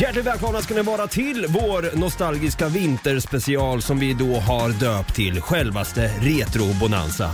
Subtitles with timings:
[0.00, 5.40] Hjärtligt välkomna ska ni vara till vår nostalgiska vinterspecial som vi då har döpt till
[5.40, 7.30] självaste Retro Bonanza.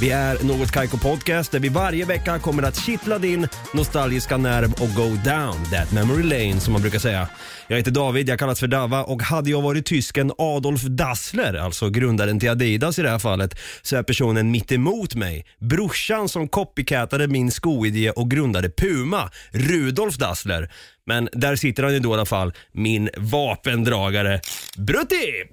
[0.00, 4.72] Vi är Något Kaiko Podcast där vi varje vecka kommer att kittla din nostalgiska nerv
[4.72, 7.28] och go down that memory lane som man brukar säga.
[7.68, 11.90] Jag heter David, jag kallas för Dava och hade jag varit tysken Adolf Dassler, alltså
[11.90, 16.48] grundaren till Adidas i det här fallet, så är personen mitt emot mig, brorsan som
[16.48, 20.70] copycatade min skoidé och grundade Puma, Rudolf Dassler.
[21.06, 24.40] Men där sitter han ju då i alla fall, min vapendragare
[24.76, 25.44] Brutti!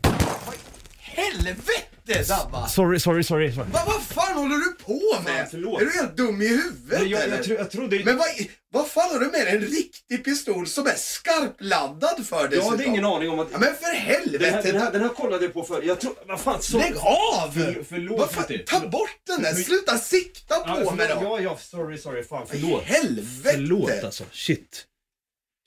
[1.00, 1.91] Helvete
[2.28, 2.68] Dabba!
[2.68, 3.54] Sorry, sorry, sorry.
[3.54, 3.70] sorry.
[3.72, 5.38] Va, vad fan håller du på med?
[5.38, 5.82] Fan, förlåt.
[5.82, 7.36] är du helt dum i huvudet Men jag, eller?
[7.36, 8.02] jag, tro, jag trodde...
[8.06, 8.28] Men vad,
[8.74, 9.56] vad fan har du med dig?
[9.56, 12.58] En riktig pistol som är skarpladdad för dig?
[12.60, 13.48] jag hade ingen aning om att...
[13.52, 14.62] Ja, men för Den här, helvete!
[14.72, 15.82] den, här, den här kollade jag på förr.
[15.86, 16.14] Jag tror...
[16.28, 16.78] Vad fan, så...
[16.78, 17.52] Lägg av!
[17.54, 21.20] För- förlåt, vad fan, ta bort den där, sluta sikta på Ja, mig då!
[21.24, 22.24] Ja, ja, sorry, sorry.
[22.24, 22.84] Fan, förlåt.
[22.84, 23.52] Helvete!
[23.54, 24.24] Förlåt alltså.
[24.32, 24.86] Shit.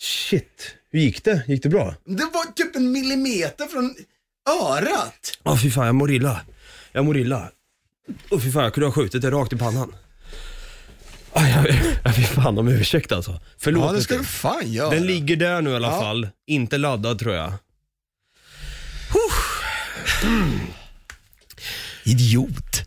[0.02, 0.74] Shit.
[0.90, 1.42] Hur gick det?
[1.48, 1.94] Gick det bra?
[2.04, 3.94] Det var typ en millimeter från
[4.46, 5.38] örat.
[5.42, 6.40] Ja, fy fan, jag mår illa.
[6.92, 7.50] Jag mår illa.
[8.30, 9.94] Åh fy fan, jag kunde ha skjutit det rakt i pannan.
[11.32, 11.66] Aj, jag,
[12.04, 13.40] jag, fy fan om ursäkt alltså.
[13.58, 13.84] Förlåt.
[13.86, 14.90] Ja, det ska du fan göra.
[14.90, 16.00] Den ligger där nu i alla Ja.
[16.00, 16.28] fall.
[16.46, 17.52] Inte laddad tror jag.
[22.04, 22.82] Idiot.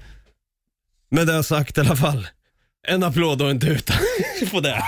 [1.09, 2.27] Med det sagt i alla fall.
[2.87, 3.93] En applåd och en tuta
[4.51, 4.83] på det.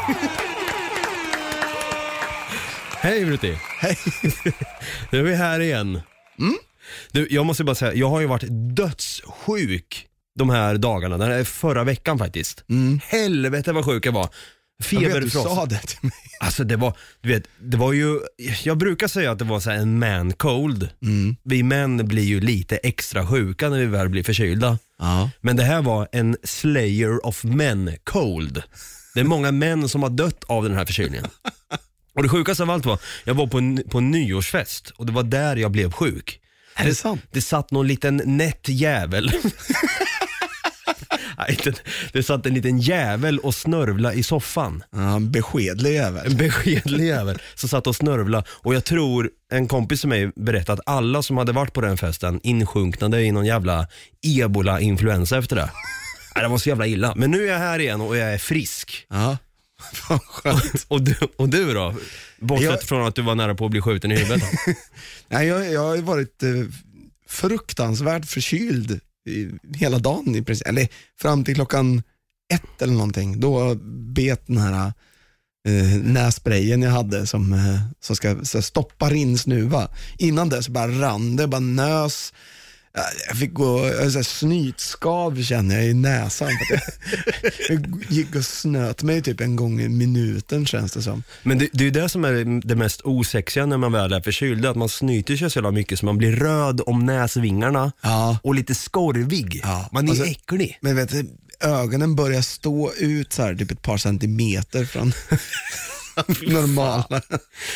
[3.01, 3.57] Hej Brutti.
[3.79, 3.97] Hej.
[5.11, 6.01] Nu är vi här igen.
[7.11, 8.43] Du, jag måste bara säga, jag har ju varit
[8.75, 10.05] dödssjuk
[10.39, 11.17] de här dagarna.
[11.17, 12.63] Den här förra veckan faktiskt.
[13.03, 14.29] Helvete vad sjuk jag var.
[14.91, 15.55] Jag vet, du Feberfrost.
[15.55, 16.11] sa det till mig.
[16.39, 18.19] Alltså det var, du vet, det var ju,
[18.63, 20.89] jag brukar säga att det var så en man cold.
[21.43, 24.77] Vi män blir ju lite extra sjuka när vi väl blir förkylda.
[24.99, 25.29] Ja.
[25.41, 28.63] Men det här var en slayer of men cold.
[29.13, 31.27] Det är många män som har dött av den här förkylningen.
[32.19, 35.11] Och det sjukaste av allt var, jag var på en, på en nyårsfest och det
[35.11, 36.39] var där jag blev sjuk.
[36.75, 37.21] Är det sant?
[37.31, 39.27] Det satt någon liten nätt jävel.
[41.37, 41.57] Nej,
[42.13, 44.83] det satt en liten jävel och snörvla i soffan.
[44.91, 46.31] Ja, en beskedlig jävel.
[46.31, 50.81] En beskedlig jävel som satt och snörvla och jag tror en kompis som mig berättade
[50.81, 53.87] att alla som hade varit på den festen insjunknade i någon jävla
[54.21, 55.69] ebola-influensa efter det.
[56.35, 57.13] Nej, det var så jävla illa.
[57.15, 59.05] Men nu är jag här igen och jag är frisk.
[59.09, 59.37] Ja.
[59.93, 60.85] Fan skönt.
[60.87, 61.95] Och du, och du då?
[62.39, 64.43] Bortsett Jag- från att du var nära på att bli skjuten i huvudet.
[65.27, 66.49] Nej, jag, jag har ju varit eh,
[67.27, 70.67] fruktansvärt förkyld i, hela dagen i princip.
[70.67, 70.87] Eller
[71.21, 72.03] fram till klockan
[72.53, 73.39] ett eller någonting.
[73.39, 73.75] Då
[74.15, 74.93] bet den här
[75.67, 79.89] eh, nässprayen jag hade som, eh, som ska så stoppa rinsnuva.
[80.17, 82.33] Innan dess bara rann det, bara nös.
[82.93, 86.49] Ja, Jag fick gå, jag har så här snytskav känner jag i näsan.
[87.69, 91.23] Jag, gick och snöt mig typ en gång i minuten känns det som.
[91.43, 94.21] Men det, det är ju det som är det mest osexiga när man väl är
[94.21, 98.37] förkyld, att man snyter sig så jävla mycket så man blir röd om näsvingarna Ja.
[98.43, 99.59] och lite skorvig.
[99.63, 100.77] Ja, Man är alltså- äcklig.
[100.81, 101.25] Men vet du,
[101.59, 105.13] ögonen börjar stå ut så här, typ ett par centimeter från
[106.47, 107.21] normala.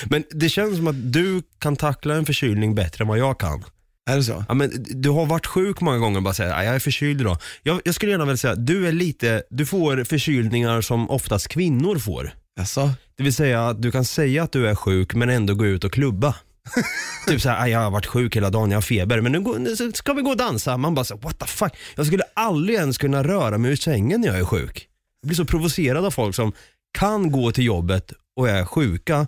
[0.06, 3.64] Men det känns som att du kan tackla en förkylning bättre än vad jag kan.
[4.10, 4.46] Är det så?
[4.48, 7.22] Ja, men du har varit sjuk många gånger och bara säger "Nej, jag är förkyld
[7.22, 7.38] idag.
[7.64, 11.98] Jag, jag skulle gärna vilja säga, du är lite, du får förkylningar som oftast kvinnor
[12.00, 12.34] får.
[12.60, 15.66] Alltså, Det vill säga att du kan säga att du är sjuk men ändå gå
[15.66, 16.36] ut och klubba.
[17.28, 19.60] typ såhär, "Aj, jag har varit sjuk hela dagen, jag har feber, men nu, går,
[19.60, 20.78] nu ska vi gå och dansa.
[20.78, 21.72] Man bara så, what the fuck.
[21.96, 24.88] Jag skulle aldrig ens kunna röra mig ur sängen när jag är sjuk.
[25.22, 26.54] Jag blir så provocerad av folk som
[26.98, 29.28] kan gå till jobbet och är sjuka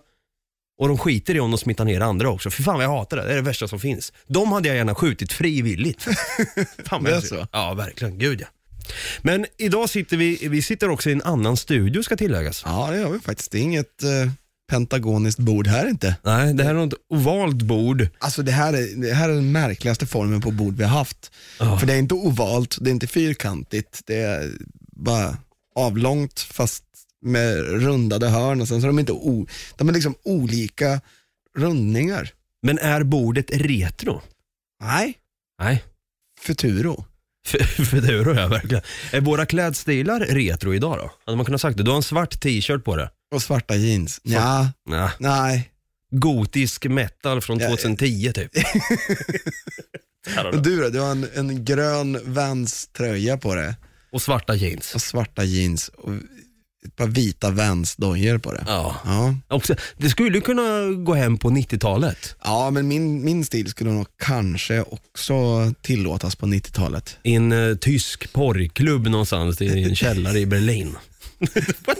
[0.78, 2.50] och de skiter i om de smittar ner andra också.
[2.50, 4.14] För fan vad jag hatar det, det är det värsta som finns.
[4.28, 6.02] De hade jag gärna skjutit frivilligt.
[6.86, 7.48] fan vad Det är så?
[7.52, 8.18] Ja, verkligen.
[8.20, 8.48] Gud ja.
[9.22, 12.64] Men idag sitter vi, vi sitter också i en annan studio ska tilläggas.
[12.66, 13.52] ja det gör vi faktiskt.
[13.52, 14.32] Det är inget eh,
[14.70, 16.16] pentagoniskt bord här inte.
[16.24, 18.08] Nej, det här är något ovalt bord.
[18.20, 21.32] Alltså det här, är, det här är den märkligaste formen på bord vi har haft.
[21.60, 21.80] Ja.
[21.80, 24.52] För det är inte ovalt, det är inte fyrkantigt, det är
[24.92, 25.38] bara
[25.76, 26.84] avlångt fast
[27.22, 31.02] med rundade hörn och sen så är de inte o, de är liksom olika
[31.58, 32.30] rundningar.
[32.62, 34.22] Men är bordet retro?
[34.84, 35.14] Nej,
[35.62, 35.84] Nej.
[36.42, 37.06] Futuro.
[37.54, 38.84] Är jag verkligen.
[39.12, 41.12] Är våra klädstilar retro idag då?
[41.26, 41.84] Hade man kunnat sagt det?
[41.84, 43.10] Du har en svart t-shirt på det.
[43.36, 44.20] Och svarta jeans.
[44.24, 45.12] Ja, Nah.
[45.20, 45.72] nej.
[46.12, 48.52] Gotisk metal från Ja, 2010 typ.
[50.54, 50.90] Och du då?
[50.90, 53.76] Du har en, en grön Vans tröja på det
[54.12, 54.96] Och svarta jeans.
[54.96, 56.12] och svarta jeans och
[56.86, 58.64] ett par vita Vans dojor på det.
[58.68, 58.96] Ja.
[59.06, 59.36] Ja.
[59.48, 62.36] Också, det skulle kunna gå hem på 90-talet.
[62.44, 65.34] ja, men min, min stil skulle nog kanske också
[65.82, 67.18] tillåtas på 90-talet.
[67.24, 70.96] I en eh, tysk porrklubb någonstans i en källare i Berlin.
[71.86, 71.98] What?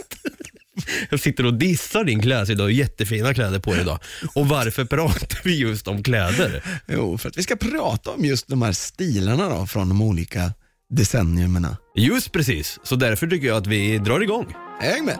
[1.10, 3.98] Jag sitter och dissar din klädsel idag, jättefina kläder på dig idag.
[4.34, 6.62] Och varför pratar vi just om kläder?
[6.86, 10.52] Jo, för att vi ska prata om just de här stilarna då från de olika
[10.90, 11.76] decenniumerna.
[11.94, 14.54] Just precis, så därför tycker jag att vi drar igång.
[14.80, 15.18] Häng med!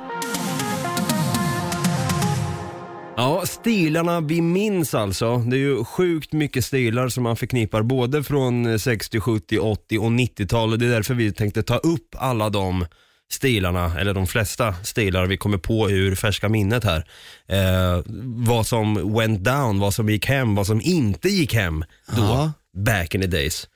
[3.18, 5.36] Ja, stilarna vi minns alltså.
[5.38, 10.10] Det är ju sjukt mycket stilar som man förknippar både från 60, 70, 80 och
[10.10, 10.78] 90-tal.
[10.78, 12.86] Det är därför vi tänkte ta upp alla de
[13.32, 17.06] stilarna, eller de flesta stilar vi kommer på ur färska minnet här.
[17.48, 21.84] Eh, vad som went down, vad som gick hem, vad som inte gick hem
[22.16, 22.52] då, Ja.
[22.86, 23.68] back in the days.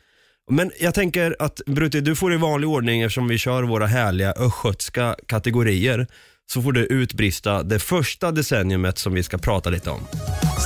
[0.50, 4.32] Men jag tänker att Brutti, du får i vanlig ordning eftersom vi kör våra härliga
[4.32, 6.06] östgötska kategorier
[6.52, 10.00] så får du utbrista det första decenniumet som vi ska prata lite om.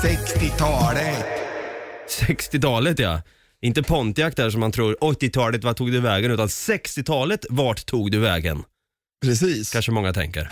[0.02, 1.25] 60-talet!
[2.20, 3.22] 60-talet ja.
[3.62, 6.30] Inte Pontiac där som man tror 80-talet, vart tog du vägen?
[6.30, 8.62] Utan 60-talet, vart tog du vägen?
[9.25, 9.72] Precis.
[9.72, 10.48] Kanske många tänker.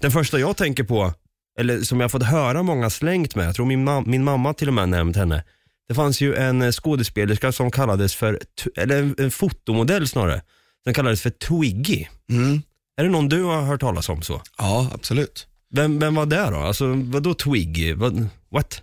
[0.00, 1.12] Den första jag tänker på,
[1.60, 4.68] eller som jag fått höra många slängt med, jag tror min, mam- min mamma till
[4.68, 5.44] och med nämnt henne.
[5.88, 8.40] Det fanns ju en eh, skådespelerska som kallades för,
[8.76, 10.42] eller en, en fotomodell snarare,
[10.84, 12.06] den kallades för Twiggy.
[12.30, 12.62] Mm.
[12.96, 14.42] Är det någon du har hört talas om så?
[14.58, 15.46] Ja, absolut.
[15.74, 16.56] Vem, vem var det då?
[16.56, 17.94] Alltså vadå Twiggy?
[17.94, 18.82] Vad, what?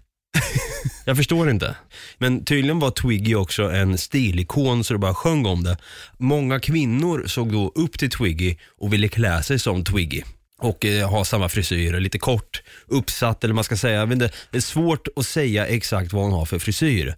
[1.05, 1.75] Jag förstår inte.
[2.17, 5.77] Men tydligen var Twiggy också en stilikon så det bara sjöng om det.
[6.17, 10.23] Många kvinnor såg då upp till Twiggy och ville klä sig som Twiggy.
[10.61, 13.99] Och eh, ha samma frisyr, lite kort, uppsatt eller man ska säga.
[13.99, 17.15] Jag vet inte, det är svårt att säga exakt vad hon har för frisyr.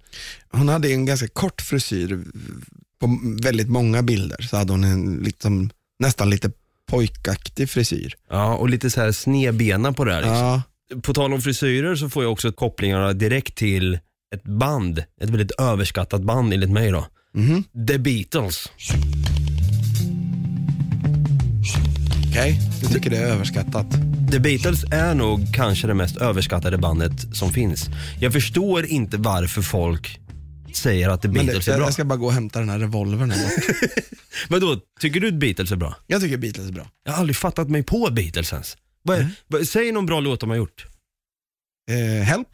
[0.51, 2.19] Hon hade en ganska kort frisyr
[2.99, 4.41] på väldigt många bilder.
[4.41, 5.69] Så hade hon en liksom,
[5.99, 6.51] nästan lite
[6.91, 8.13] pojkaktig frisyr.
[8.29, 10.21] Ja, och lite så här snedbena på det här.
[10.21, 10.37] Liksom.
[10.37, 10.61] Ja,
[11.01, 13.99] På tal om frisyrer så får jag också kopplingarna direkt till
[14.35, 17.07] ett band, ett väldigt överskattat band enligt mig då.
[17.33, 17.63] mhm.
[17.87, 18.69] The Beatles.
[22.33, 22.59] Okej.
[22.81, 23.85] Du tycker det är överskattat.
[24.31, 27.89] The Beatles är nog kanske det mest överskattade bandet som finns.
[28.19, 30.19] Jag förstår inte varför folk
[30.74, 31.85] säger att The Men det, Beatles är bra.
[31.85, 33.33] jag ska bara gå och hämta den här revolvern.
[34.50, 35.95] Vadå, tycker du att Beatles är bra?
[36.07, 36.88] Jag tycker Beatles är bra.
[37.06, 38.77] Jag har aldrig fattat mig på Beatles ens.
[39.03, 40.86] Vad är, vad, säg någon bra låt de har gjort.
[41.91, 42.47] Eh, help.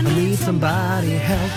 [0.00, 1.52] I need somebody help.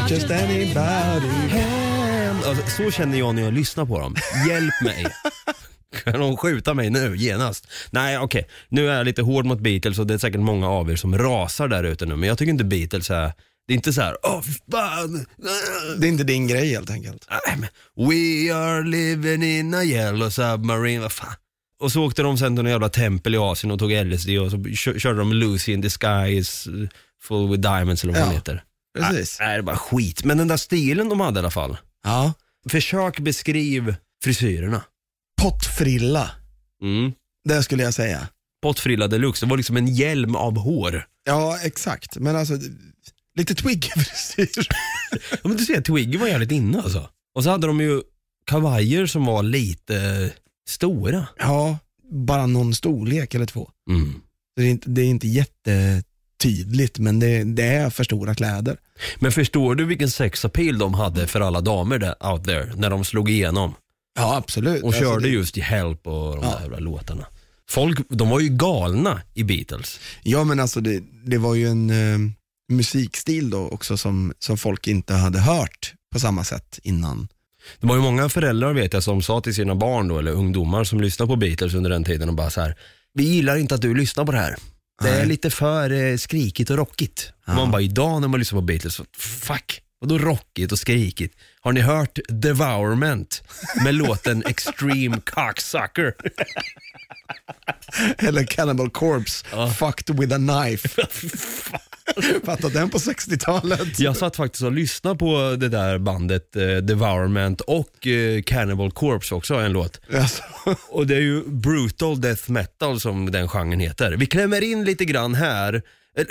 [0.00, 1.48] Not just anybody.
[1.48, 2.46] help.
[2.46, 4.16] Alltså, så känner jag när jag lyssnar på dem.
[4.48, 5.06] Hjälp mig.
[6.04, 7.66] Kan de skjuta mig nu genast?
[7.90, 10.90] Nej okej, nu är jag lite hård mot Beatles och det är säkert många av
[10.90, 12.16] er som rasar där ute nu.
[12.16, 13.32] Men jag tycker inte Beatles är,
[13.66, 14.42] det är inte så här, åh
[14.72, 15.26] fan.
[15.98, 17.26] Det är inte din grej helt enkelt.
[17.30, 17.68] Nej, men,
[18.08, 21.34] We are living in a yellow submarine, vad fan.
[21.80, 24.50] Och så åkte de sen till någon jävla tempel i Asien och tog LSD och
[24.50, 26.68] så kö- körde de Lucy in the is
[27.22, 28.62] full with diamonds eller vad Ja, den heter.
[28.98, 29.36] Precis.
[29.40, 30.24] Nej, det är bara skit.
[30.24, 31.76] Men den där stilen de hade i alla fall.
[32.04, 32.32] Ja.
[32.70, 33.94] Försök beskriv
[34.24, 34.82] frisyrerna.
[35.42, 36.30] Pottfrilla,
[36.82, 37.12] Mm.
[37.48, 38.28] det skulle jag säga.
[38.62, 41.06] Pottfrilla deluxe, det var liksom en hjälm av hår.
[41.24, 42.16] Ja, exakt.
[42.16, 42.58] Men alltså,
[43.38, 44.66] lite twig-frisyr.
[45.30, 47.08] Ja, men du ser, Twiggy var jävligt inne alltså.
[47.34, 48.02] Och så hade de ju
[48.46, 50.30] kavajer som var lite
[50.68, 51.26] stora.
[51.38, 51.78] ja,
[52.12, 53.70] bara någon storlek eller två.
[53.90, 54.14] Mm.
[54.56, 58.76] Det är inte, det är inte jättetydligt, men det, det är för stora kläder.
[59.18, 63.04] Men förstår du vilken sexappeal de hade för alla damer där, out there när de
[63.04, 63.74] slog igenom
[64.14, 64.82] Ja, absolut.
[64.82, 66.50] och Alltså, körde det, just i Help och de Ja.
[66.54, 67.26] där jävla låtarna.
[67.70, 70.00] Folk, de var ju galna i Beatles.
[70.22, 72.18] Ja, men alltså det, det var ju en eh,
[72.72, 77.28] musikstil då också som, som folk inte hade hört på samma sätt innan.
[77.80, 80.84] Det var ju många föräldrar vet jag som sa till sina barn då, eller ungdomar
[80.84, 82.76] som lyssnade på Beatles under den tiden och bara så här.
[83.14, 84.56] vi gillar inte att du lyssnar på det här.
[85.02, 85.26] Det är Nej.
[85.26, 87.32] lite för eh, skrikigt och rockigt.
[87.46, 87.54] Ja.
[87.54, 91.34] Man bara, idag när man lyssnar på Beatles, så, fuck, vadå rockigt och skrikigt?
[91.60, 93.42] Har ni hört Devourment
[93.84, 96.14] med låten Extreme Cocksucker?
[98.18, 99.70] Eller Cannibal Corpse, Ja.
[99.70, 100.88] fucked with a knife.
[102.44, 104.00] Fattar den på 60-talet?
[104.00, 109.34] Jag satt faktiskt och lyssnade på det där bandet eh, Devourment och eh, Cannibal Corpse
[109.34, 110.00] också, en låt.
[110.14, 110.42] Alltså,
[110.88, 114.12] Och det är ju brutal death metal som den genren heter.
[114.12, 115.82] Vi klämmer in lite grann här.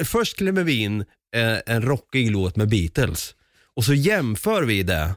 [0.04, 1.02] Först klämmer vi in
[1.36, 3.36] eh, en rockig låt med Beatles.
[3.78, 5.12] Och så jämför vi det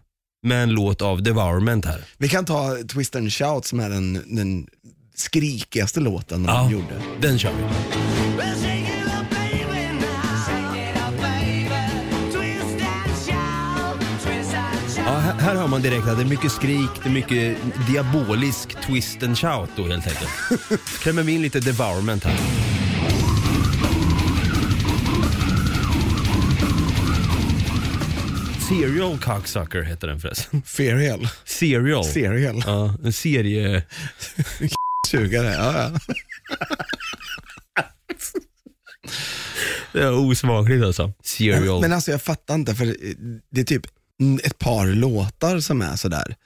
[0.46, 2.04] med en låt av Devourment här.
[2.18, 4.66] Vi kan ta Twist and Shout som är den, den
[5.14, 6.70] skrikigaste låten de Ja.
[6.70, 7.02] gjorde.
[7.20, 7.64] Den kör vi.
[14.96, 17.56] Ja, här, här hör man direkt att det är mycket skrik, det är mycket
[17.88, 20.30] diabolisk twist and shout då helt enkelt.
[21.02, 22.36] Klämmer vi in lite Devourment här.
[28.68, 30.62] Serial Cocksucker heter den förresten.
[30.66, 31.28] Ferial.
[31.44, 32.04] Serial.
[32.04, 32.62] Serial.
[32.66, 33.82] Ja, en serie...
[35.10, 35.52] Sugare.
[35.52, 35.98] Ja, ja.
[39.92, 41.12] Det är osmakligt alltså.
[41.22, 41.80] Serial.
[41.80, 42.96] Men alltså jag fattar inte för
[43.50, 43.86] det är typ
[44.42, 46.36] ett par låtar som är sådär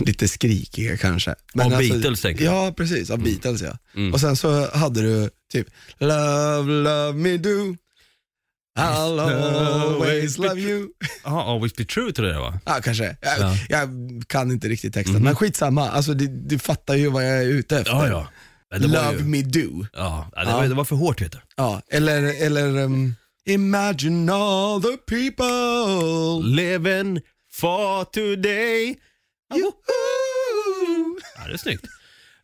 [0.00, 1.34] lite skrikiga kanske.
[1.54, 2.50] Men Av alltså, Beatles, tänker du?
[2.50, 3.78] Ja precis, av Beatles ja.
[3.96, 4.12] Mm.
[4.12, 5.66] Och sen så hade du typ
[5.98, 7.76] Love, love me do
[8.78, 10.88] I'll always love you.
[11.24, 12.58] Ja, Always Be True tror jag det var.
[12.66, 13.56] Ja kanske, jag, Ja.
[13.68, 13.88] jag
[14.26, 17.78] kan inte riktigt texten men skitsamma, alltså du, du fattar ju vad jag är ute
[17.78, 17.92] efter.
[17.92, 18.28] Ja, ja.
[18.78, 19.86] Det var Love ju- me do.
[19.92, 20.52] Ja, ja, det.
[20.52, 21.38] Var, det var för hårt vet du.
[21.56, 23.14] Ja, eller, eller um,
[23.46, 27.20] Imagine all the people Living
[27.52, 28.96] for today.
[29.54, 29.70] Juhu!
[31.36, 31.84] Ja, det är snyggt.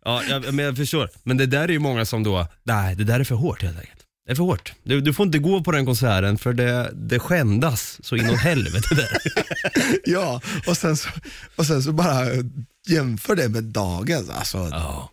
[0.05, 1.11] Ja, jag, men jag förstår.
[1.23, 3.79] Men det där är ju många som då, nej det där är för hårt helt
[3.79, 4.01] enkelt.
[4.27, 4.73] Det är för hårt.
[4.83, 8.95] Du, du får inte gå på den konserten för det, det skändas så inåt helvete
[8.95, 9.09] där.
[10.05, 11.09] Ja, och sen, så,
[11.57, 12.25] och sen så bara
[12.89, 14.31] jämför det med dagens.
[14.31, 15.13] Alltså, Ja.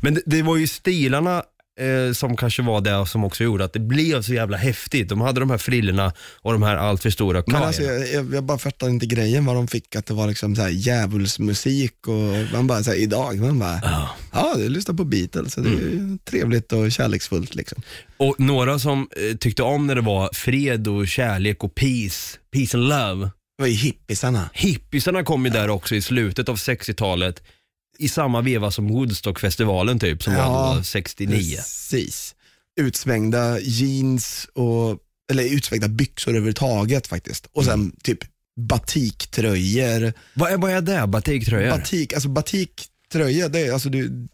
[0.00, 1.42] Men det, det var ju stilarna
[1.80, 5.08] eh, som kanske var det som också gjorde att det blev så jävla häftigt.
[5.08, 7.66] De hade de här frillorna och de här allt för stora Men kajerna.
[7.66, 10.56] alltså, jag, jag, jag bara fattar inte grejen vad de fick, att det var liksom
[10.56, 10.68] så här
[11.18, 14.10] djävulsmusik och man bara så här, idag, man bara, Ja.
[14.32, 17.82] ja du lyssnar på Beatles, så det är ju trevligt och kärleksfullt liksom.
[18.16, 22.76] Och några som eh, tyckte om när det var fred och kärlek och peace, peace
[22.76, 23.30] and love.
[23.58, 24.50] Det var ju hippisarna.
[24.52, 27.42] Hippisarna kom ju där också i slutet av 60-talet
[27.98, 31.56] i samma veva som Woodstockfestivalen typ, som Ja, var då 69.
[31.56, 32.34] Precis.
[32.80, 34.98] Utsvängda jeans och,
[35.30, 37.46] eller utsvängda byxor överhuvudtaget faktiskt.
[37.52, 38.18] Och sen typ
[38.56, 40.12] batiktröjor.
[40.34, 41.06] Vad är, vad är det?
[41.06, 41.70] Batiktröjor?
[41.70, 44.28] Batik, alltså batiktröja, det är alltså du,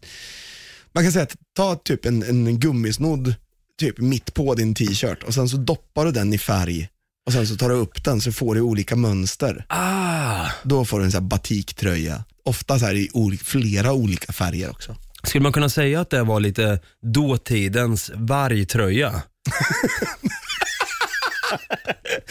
[0.93, 3.35] man kan säga att ta typ en, en gummisnodd
[3.79, 6.89] typ mitt på din t-shirt och sen så doppar du den i färg
[7.25, 9.65] och sen så tar du upp den så får du olika mönster.
[9.69, 12.23] ah, Då får du en här batiktröja.
[12.45, 14.95] Ofta så här i olika, flera olika färger också.
[15.23, 16.79] skulle man kunna säga att det var lite
[17.13, 19.11] dåtidens vargtröja?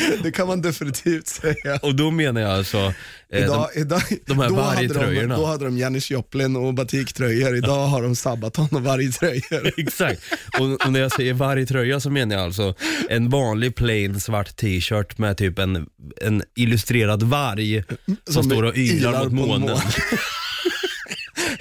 [0.23, 1.79] Det kan man definitivt säga.
[1.83, 2.95] Och då menar jag alltså
[3.33, 5.37] eh, Idag, de, idag, de här vargtröjorna.
[5.37, 9.73] då hade de Janis Joplin och batiktröjor, idag har de Sabaton och vargtröjor.
[9.81, 10.23] Exakt.
[10.59, 12.75] Och, och när jag säger vargtröja så menar jag alltså
[13.09, 15.87] en vanlig plain svart t-shirt med typ en,
[16.21, 19.77] en illustrerad varg som, Som står och ylar mot månen.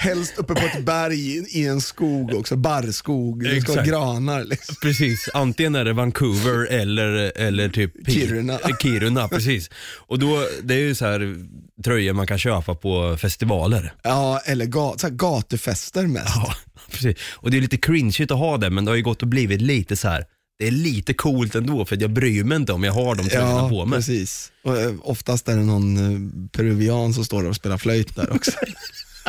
[0.01, 3.43] Helst uppe på ett berg i en skog också, barrskog.
[3.43, 4.75] Det ska vara granar liksom.
[4.81, 8.59] Precis, antingen är det Vancouver eller, eller typ Kiruna.
[8.81, 9.69] Kiruna, precis.
[10.07, 11.35] Och då, det är ju så här
[11.83, 13.93] tröjor man kan köpa på festivaler.
[14.03, 16.27] Ja, eller ga, så här gatufester mest.
[16.35, 16.55] Ja,
[16.91, 17.17] precis.
[17.31, 19.61] Och det är lite cringeigt att ha det, men det har ju gått och blivit
[19.61, 20.25] lite så här.
[20.59, 23.51] det är lite coolt ändå för jag bryr mig inte om jag har de tröjorna
[23.51, 23.97] Ja, på mig.
[23.99, 24.51] precis.
[24.63, 28.33] Och, eh, oftast är det någon eh, peruvian som står där och spelar flöjt där
[28.35, 28.51] också.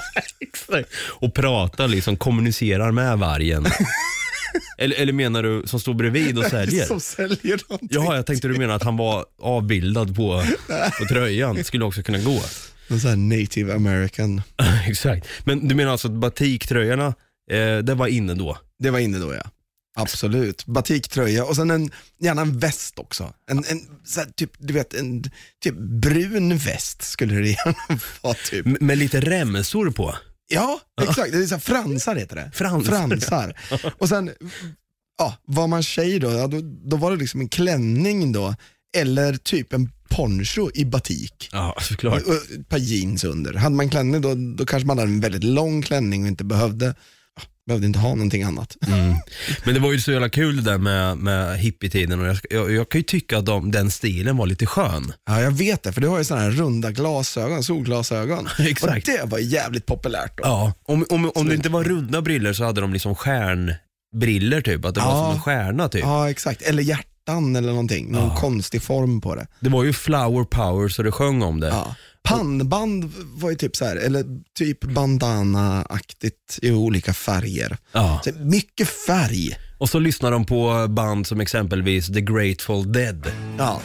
[0.40, 0.88] Exakt.
[0.98, 3.66] Och pratar liksom, kommunicerar med vargen.
[4.78, 6.84] eller, eller menar du som står bredvid och säljer?
[6.84, 7.88] som säljer någonting.
[7.90, 10.42] Jaha, jag tänkte du menar att han var avbildad på,
[10.98, 11.64] på tröjan.
[11.64, 12.40] Skulle också kunna gå.
[12.88, 14.42] Någon sån här native american.
[14.88, 15.26] Exakt.
[15.44, 17.14] Men du menar alltså att batiktröjorna,
[17.50, 18.58] eh, det var inne då?
[18.78, 19.42] Det var inne då ja.
[19.96, 20.66] Absolut.
[20.66, 23.34] Batiktröja och sen en, gärna en väst också.
[23.50, 23.80] En, en
[24.16, 25.22] här, typ, du vet, en
[25.62, 27.74] typ brun väst skulle det gärna
[28.22, 28.66] vara typ.
[28.66, 30.16] M- med lite remsor på?
[30.48, 31.32] Ja, exakt.
[31.32, 32.50] Det är så här, fransar heter det.
[32.54, 32.90] Fransar.
[33.08, 33.54] fransar.
[33.98, 34.30] Och sen,
[35.18, 38.54] ja, var man tjej då, ja, då, då var det liksom en klänning då,
[38.96, 41.48] eller typ en poncho i batik.
[41.52, 42.22] Ja, såklart.
[42.22, 43.54] Och ett par jeans under.
[43.54, 46.94] Hade man klänning då, då kanske man hade en väldigt lång klänning och inte behövde,
[47.66, 48.76] behövde inte ha någonting annat.
[48.86, 49.14] Mm.
[49.64, 52.72] Men det var ju så jävla kul det där med, med hippietiden och jag, jag,
[52.72, 55.12] jag kan ju tycka att de, den stilen var lite skön.
[55.28, 58.48] Ja, jag vet det, för du har ju sådana här runda glasögon, solglasögon.
[58.58, 59.08] Exakt.
[59.08, 60.42] Och det var jävligt populärt då.
[60.44, 64.84] Ja, om, om, om det inte var runda briller så hade de liksom stjärnbriller typ,
[64.84, 65.24] att det var Ja.
[65.24, 66.02] som en stjärna typ.
[66.02, 66.62] Ja, exakt.
[66.62, 66.82] Eller
[67.30, 68.12] hjärtan eller någonting.
[68.12, 69.46] Någon konstig form på det.
[69.60, 71.68] Det var ju flower power så det sjöng om det.
[71.68, 71.94] Ja.
[72.22, 74.24] Pannband var ju typ så här, eller
[74.58, 77.76] typ bandana-aktigt i olika färger.
[77.92, 78.20] Ja.
[78.24, 79.56] Så mycket färg.
[79.78, 83.26] Och så lyssnar de på band som exempelvis The Grateful Dead.
[83.58, 83.80] Ja.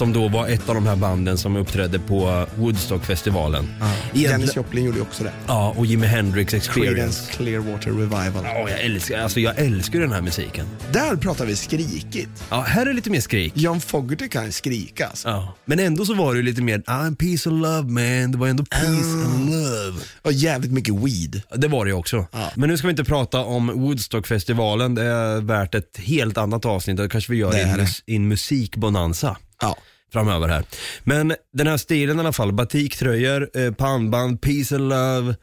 [0.00, 3.68] Som då var ett av de här banden som uppträdde på Woodstockfestivalen.
[4.02, 5.32] Egentligen- Dennis Joplin gjorde ju också det.
[5.46, 6.94] Ja, och Jimi Hendrix Experience.
[6.94, 8.44] Creedence Clearwater Revival.
[8.44, 10.66] Ja, jag älskar, alltså jag älskar den här musiken.
[10.92, 12.28] Där pratar vi skrikigt.
[12.50, 13.52] Ja, här är lite mer skrik.
[13.56, 15.28] John Fogerty kan skrika alltså.
[15.28, 15.54] Ja.
[15.64, 18.32] Men ändå så var det ju lite mer, I'm peace and love man.
[18.32, 19.98] Det var ändå peace and love.
[20.22, 21.42] Och jävligt mycket weed.
[21.56, 22.26] Det var det också.
[22.32, 22.50] Ja.
[22.56, 24.94] Men nu ska vi inte prata om Woodstockfestivalen.
[24.94, 26.96] Det är värt ett helt annat avsnitt.
[26.96, 29.76] Det kanske vi gör i en, mus- en musikbonanza Ja.
[30.12, 30.64] Framöver här.
[31.04, 35.36] Men den här stilen i alla fall, batiktröjor, eh, pannband, peace and love.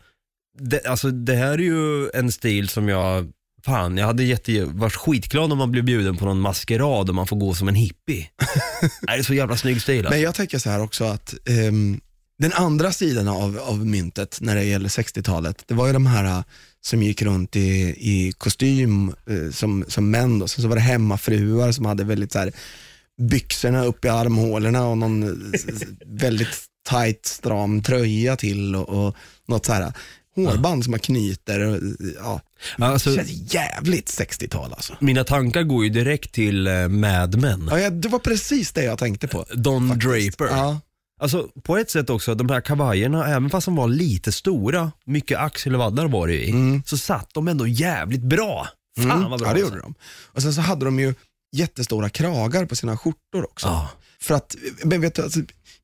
[0.60, 3.32] Det, alltså det här är ju en stil som jag,
[3.66, 7.28] fan jag hade jätte, varit skitglad om man blev bjuden på någon maskerad och man
[7.28, 8.30] får gå som en hippie.
[9.02, 10.14] det är så jävla snygg stil alltså.
[10.14, 12.00] Men jag tänker så här också att ehm,
[12.40, 16.26] den andra sidan av, av myntet när det gäller 60-talet, det var ju de här
[16.26, 16.44] eh,
[16.82, 20.82] som gick runt i, i kostym eh, som, som män och sen så var det
[20.82, 22.52] hemmafruar som hade väldigt så här
[23.22, 25.60] byxorna upp i armhålorna och någon eh,
[26.06, 29.16] väldigt tight stram tröja till och, och
[29.48, 29.94] något så här
[30.36, 31.60] hårband som man knyter.
[31.60, 31.80] Och,
[32.24, 32.42] ja.
[32.78, 34.94] Alltså, det känns jävligt 60-tal alltså.
[35.00, 37.68] mina tankar går ju direkt till eh, Mad Men.
[37.72, 39.46] Ja, ja, det var precis det jag tänkte på.
[39.54, 40.38] Don faktiskt.
[40.38, 40.56] Draper.
[40.56, 40.80] Ja.
[41.20, 45.40] Alltså på ett sätt också, de här kavajerna, även fast de var lite stora, mycket
[45.40, 48.68] axelvaddar var det i, så satt de ändå jävligt bra.
[48.98, 49.50] Fan Mm, vad bra.
[49.50, 49.76] Ja, det alltså.
[49.76, 49.94] gjorde de.
[50.26, 51.14] Och sen så hade de ju
[51.56, 53.68] jättestora kragar på sina skjortor också.
[53.68, 53.90] Ja.
[54.22, 55.40] För att, men vet du, alltså,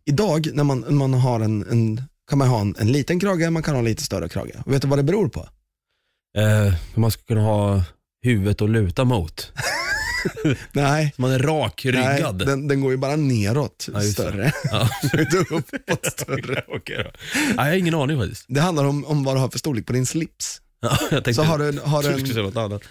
[0.06, 3.64] idag när man, man har en, en, kan man ha en, en liten krage, man
[3.64, 4.52] kan ha en lite större krage.
[4.66, 5.50] Vet du vad det beror på?
[6.38, 7.84] Eh, man ska kunna ha
[8.26, 9.52] huvudet att luta mot.
[10.72, 14.52] Nej, Man är rak nej den, den går ju bara neråt Ja, större.
[14.72, 14.90] Ja.
[15.20, 16.64] Inte uppåt större.
[16.68, 17.12] Okej då.
[17.36, 18.46] Nej, jag har ingen aning faktiskt.
[18.48, 20.62] Det handlar om, om vad du har för storlek på din slips.
[20.82, 22.82] Ja, jag tänkte, Så har du, har du jag skulle en säga något annat.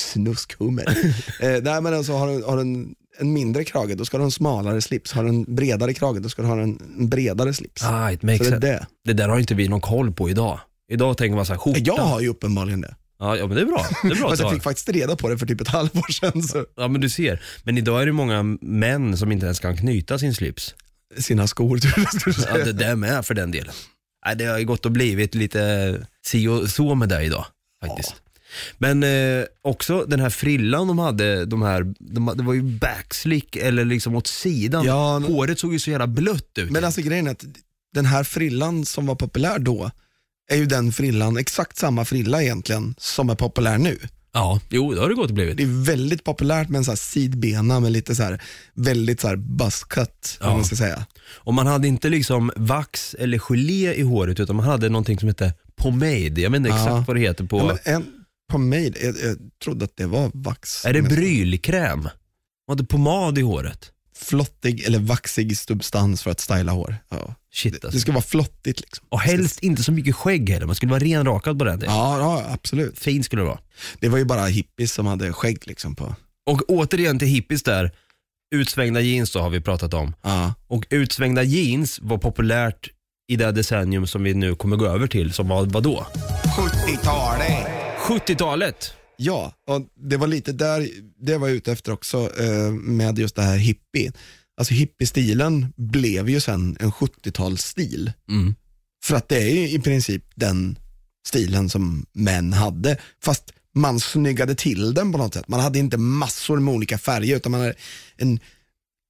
[0.00, 0.88] Snuskhummer.
[1.40, 4.20] eh, nej men alltså har du, har du en, en mindre krage, då ska du
[4.20, 5.12] ha en smalare slips.
[5.12, 7.82] Har du en bredare krage, då ska du ha en, en bredare slips.
[7.84, 8.86] Ah, it makes så det är det.
[9.04, 10.60] Det där har inte vi någon koll på idag.
[10.92, 11.80] Idag tänker man så här, skjorta.
[11.80, 12.94] Jag har ju uppenbarligen det.
[13.18, 13.86] Ja, ja, men det är bra.
[14.02, 16.42] Det är bra Fast jag fick faktiskt reda på det för typ ett halvår sedan.
[16.42, 16.66] Så.
[16.76, 17.42] Ja, men du ser.
[17.62, 20.74] Men idag är det många män som inte ens kan knyta sin slips.
[21.18, 22.06] Sina skor tror
[22.48, 23.74] jag Ja, det där med för den delen.
[24.26, 27.46] Nej, det har ju gått och blivit lite si och så med det idag
[27.86, 28.14] faktiskt.
[28.78, 33.56] Men eh, också den här frillan de hade, de här, de, det var ju backslick
[33.56, 34.84] eller liksom åt sidan.
[34.86, 36.70] Ja, men- Håret såg ju så jävla blött ut.
[36.70, 37.44] Men alltså grejen är att
[37.94, 39.90] den här frillan som var populär då,
[40.50, 43.98] är ju den frillan, exakt samma frilla egentligen, som är populär nu.
[44.32, 45.56] ja, jo det har det gått och blivit.
[45.56, 48.42] Det är väldigt populärt med en sån här sidbena med lite så här,
[48.74, 50.46] väldigt så här buzzcut, Ja.
[50.48, 51.06] om man ska säga.
[51.34, 55.28] Och man hade inte liksom vax eller gelé i håret utan man hade någonting som
[55.28, 56.40] hette pomade.
[56.40, 56.76] Jag vet inte Ja.
[56.76, 58.06] exakt vad det heter på, Ja, men en,
[58.50, 60.84] på mig, jag, jag trodde att det var vax.
[60.84, 62.00] är det brylkräm?
[62.02, 62.10] Man
[62.68, 63.92] hade pomad i håret.
[64.16, 66.96] Flottig eller vaxig substans för att styla hår.
[67.08, 67.34] Ja.
[67.52, 68.00] Shit Det alltså.
[68.00, 69.06] ska vara flottigt liksom.
[69.08, 71.94] Och helst inte så mycket skägg heller, man skulle vara renrakad på den tiden.
[71.94, 72.98] Ja, ja, absolut.
[72.98, 73.60] Fin skulle det vara.
[74.00, 76.14] Det var ju bara hippies som hade skägg liksom på.
[76.46, 77.90] Och återigen till hippies där,
[78.54, 80.14] utsvängda jeans då har vi pratat om.
[80.22, 80.54] Ja.
[80.66, 82.88] Och utsvängda jeans var populärt
[83.28, 86.06] i det decennium som vi nu kommer gå över till, som var vadå?
[86.56, 87.89] 70-talet.
[88.10, 88.92] 70-talet!
[89.16, 90.88] Ja, och det var lite där
[91.20, 94.12] det var jag ute efter också eh, med just det här hippie.
[94.56, 98.12] Alltså hippiestilen blev ju sen en 70-talsstil.
[98.28, 98.54] Mm.
[99.04, 100.78] För att det är ju i princip den
[101.26, 102.96] stilen som män hade.
[103.24, 105.48] Fast man snyggade till den på något sätt.
[105.48, 107.74] Man hade inte massor med olika färger utan man hade
[108.16, 108.40] en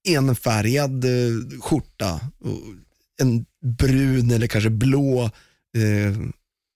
[0.09, 2.61] enfärgad eh, skjorta, och
[3.21, 3.47] en
[3.79, 5.25] brun eller kanske blå
[5.77, 6.17] eh,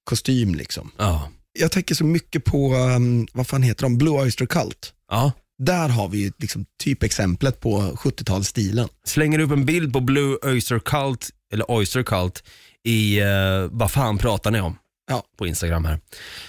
[0.04, 0.54] kostym.
[0.54, 0.90] liksom.
[0.96, 1.30] Ja.
[1.58, 4.92] Jag tänker så mycket på, um, vad fan heter de, Blue Oyster Cult.
[5.10, 5.32] ja.
[5.58, 8.88] Där har vi ju liksom typexemplet på 70-talsstilen.
[9.06, 12.44] Slänger upp en bild på Blue Oyster Cult, eller Oyster Cult,
[12.84, 13.26] i eh,
[13.70, 14.76] vad fan pratar ni om?
[15.10, 15.22] Ja.
[15.38, 16.00] På Instagram här.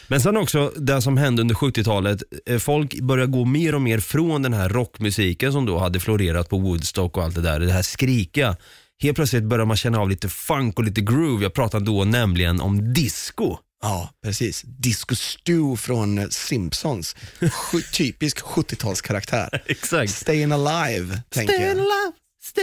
[0.08, 4.00] Men sen också det som hände under 70-talet, eh, folk började gå mer och mer
[4.00, 7.72] från den här rockmusiken som då hade florerat på Woodstock och allt det där, det
[7.72, 8.58] här skrika.
[9.02, 11.44] Helt plötsligt börjar man känna av lite funk och lite groove.
[11.44, 13.58] Jag pratar då nämligen om disco.
[13.86, 14.62] Ja, precis.
[14.62, 17.16] Disco Stu från Simpsons.
[17.94, 19.50] Typisk 70-talskaraktär.
[19.66, 20.12] Exakt.
[20.12, 21.72] Stayin' Alive, tänker jag.
[21.72, 22.12] alive,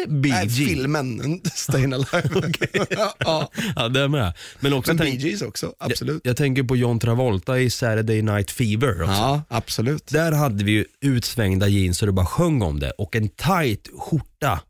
[0.09, 2.53] Bee Nej, filmen Stayin' Alive.
[3.19, 4.35] ja, Ja, det är med.
[4.61, 6.21] Men också men Bee tänk, Gees också, absolut.
[6.25, 9.13] jag, jag tänker på John Travolta i Saturday Night Fever också.
[9.13, 10.07] Ja, absolut.
[10.07, 13.89] Där hade vi ju utsvängda jeans så det bara sjöng om det och en tight
[13.99, 14.61] skjorta.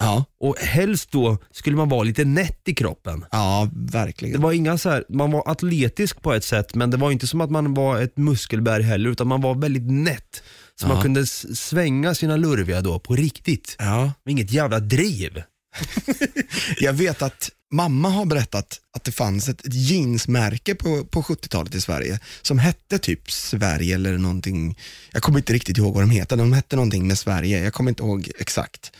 [0.00, 3.24] Ja, Och helst då skulle man vara lite nätt i kroppen.
[3.30, 4.40] ja Det verkligen.
[4.42, 7.40] var inga så här, man var atletisk på ett sätt men det var inte som
[7.40, 10.42] att man var ett muskelberg heller utan man var väldigt nätt.
[10.80, 11.02] Så man Ja.
[11.02, 13.76] kunde s- svänga sina lurviga då på riktigt.
[13.78, 14.12] Ja.
[14.24, 15.42] Med inget jävla driv.
[16.80, 21.80] Jag vet att mamma har berättat att det fanns ett jeansmärke på, på 70-talet i
[21.80, 24.78] Sverige som hette typ Sverige eller någonting.
[25.12, 26.36] Jag kommer inte riktigt ihåg vad de heter.
[26.36, 27.64] De hette någonting med Sverige.
[27.64, 28.92] Jag kommer inte ihåg exakt.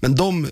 [0.00, 0.50] Men de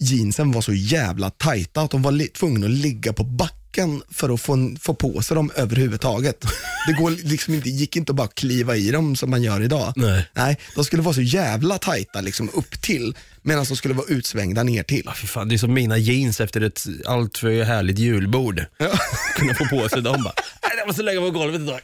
[0.00, 4.40] jeansen var så jävla tajta att de var tvungna att ligga på backen för att
[4.40, 6.44] få, få på sig dem överhuvudtaget.
[6.86, 9.92] Det går liksom inte, gick inte att bara kliva i dem som man gör idag.
[9.96, 10.28] Nej.
[10.34, 13.14] Nej, de skulle vara så jävla tajta liksom upp till
[13.44, 15.10] medan de skulle vara utsvängda ner till.
[15.16, 18.64] Fy fan, det är som mina jeans efter ett alltför härligt julbord.
[18.78, 18.90] Ja.
[19.36, 20.34] Kunna få på sig dem bara.
[20.78, 21.80] Jag måste lägga på golvet ett tag.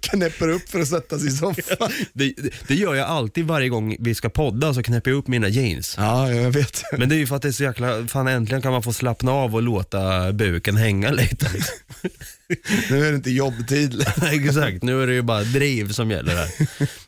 [0.00, 1.90] knäpper upp för att sätta sig i soffan.
[2.12, 5.28] Det, det, det gör jag alltid varje gång vi ska podda så knäpper jag upp
[5.28, 5.94] mina jeans.
[5.98, 6.82] Ja, jag vet.
[6.98, 8.92] Men det är ju för att det är så jäkla, fan äntligen kan man få
[8.92, 11.50] slappna av och låta buken hänga lite.
[12.90, 14.06] Nu är det inte jobbtid.
[14.32, 16.48] Exakt, nu är det ju bara driv som gäller här.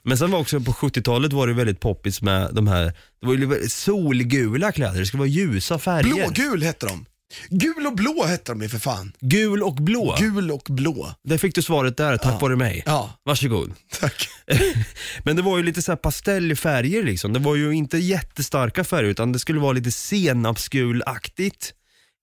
[0.02, 2.84] Men sen var också på 70-talet var det väldigt poppis med de här,
[3.20, 6.02] det var ju solgula kläder, det skulle vara ljusa färger.
[6.02, 7.06] Blågul hette de.
[7.48, 9.12] Gul och blå hette de ju för fan.
[9.20, 10.16] Gul och blå.
[10.18, 11.14] Gul och blå.
[11.24, 12.82] Där fick du svaret där, tack vare mig.
[12.86, 13.72] Ja, Varsågod.
[14.00, 14.28] tack.
[15.24, 17.32] Men det var ju lite så pastellfärger liksom.
[17.32, 21.74] Det var ju inte jättestarka färger utan det skulle vara lite senapsgulaktigt.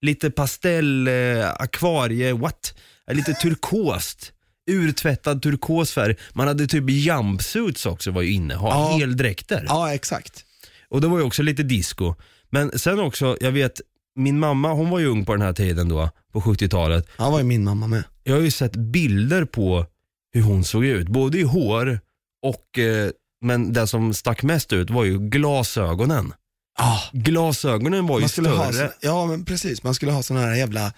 [0.01, 2.73] Lite pastell, eh, akvarie, what?
[3.09, 4.31] Eh, Lite turkost.
[4.69, 6.15] Urtvättad turkosfärg.
[6.33, 8.97] Man hade typ jumpsuits också var ju inne, ha Ja.
[8.97, 9.65] heldräkter.
[9.67, 10.43] Ja, exakt.
[10.89, 12.15] Och det var ju också lite disco.
[12.49, 13.81] Men sen också, jag vet,
[14.15, 17.07] min mamma hon var ju ung på den här tiden då, på 70-talet.
[17.17, 18.03] Han var ju min mamma med.
[18.23, 19.85] Jag har ju sett bilder på
[20.33, 21.99] hur hon såg ut, både i hår
[22.43, 23.09] och, eh,
[23.41, 26.33] men det som stack mest ut var ju glasögonen.
[26.77, 28.73] Ja, Glasögonen var ju ha, större.
[28.73, 29.83] så, ja men precis.
[29.83, 30.93] Man skulle ha såna här jävla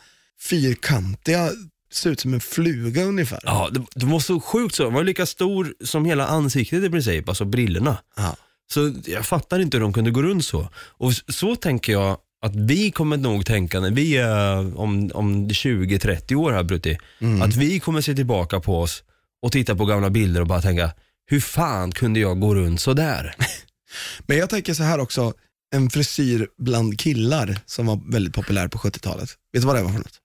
[0.49, 1.49] fyrkantiga,
[1.93, 3.39] ser ut som en fluga ungefär.
[3.43, 4.83] Ja, det, det var så sjukt så.
[4.83, 7.97] Den var lika stor som hela ansiktet i princip, alltså brillorna.
[8.17, 8.35] Ja.
[8.73, 10.69] Så jag fattar inte hur de kunde gå runt så.
[10.77, 16.35] Och så tänker jag att vi kommer nog tänka när vi är om, om 20-30
[16.35, 17.41] år här Brutti, Mm.
[17.41, 19.03] att vi kommer se tillbaka på oss
[19.41, 20.91] och titta på gamla bilder och bara tänka,
[21.25, 23.35] hur fan kunde jag gå runt så där?
[24.27, 25.33] Men jag tänker så här också,
[25.75, 29.29] en frisyr bland killar som var väldigt populär på 70-talet.
[29.53, 30.19] Vet du vad det var för något?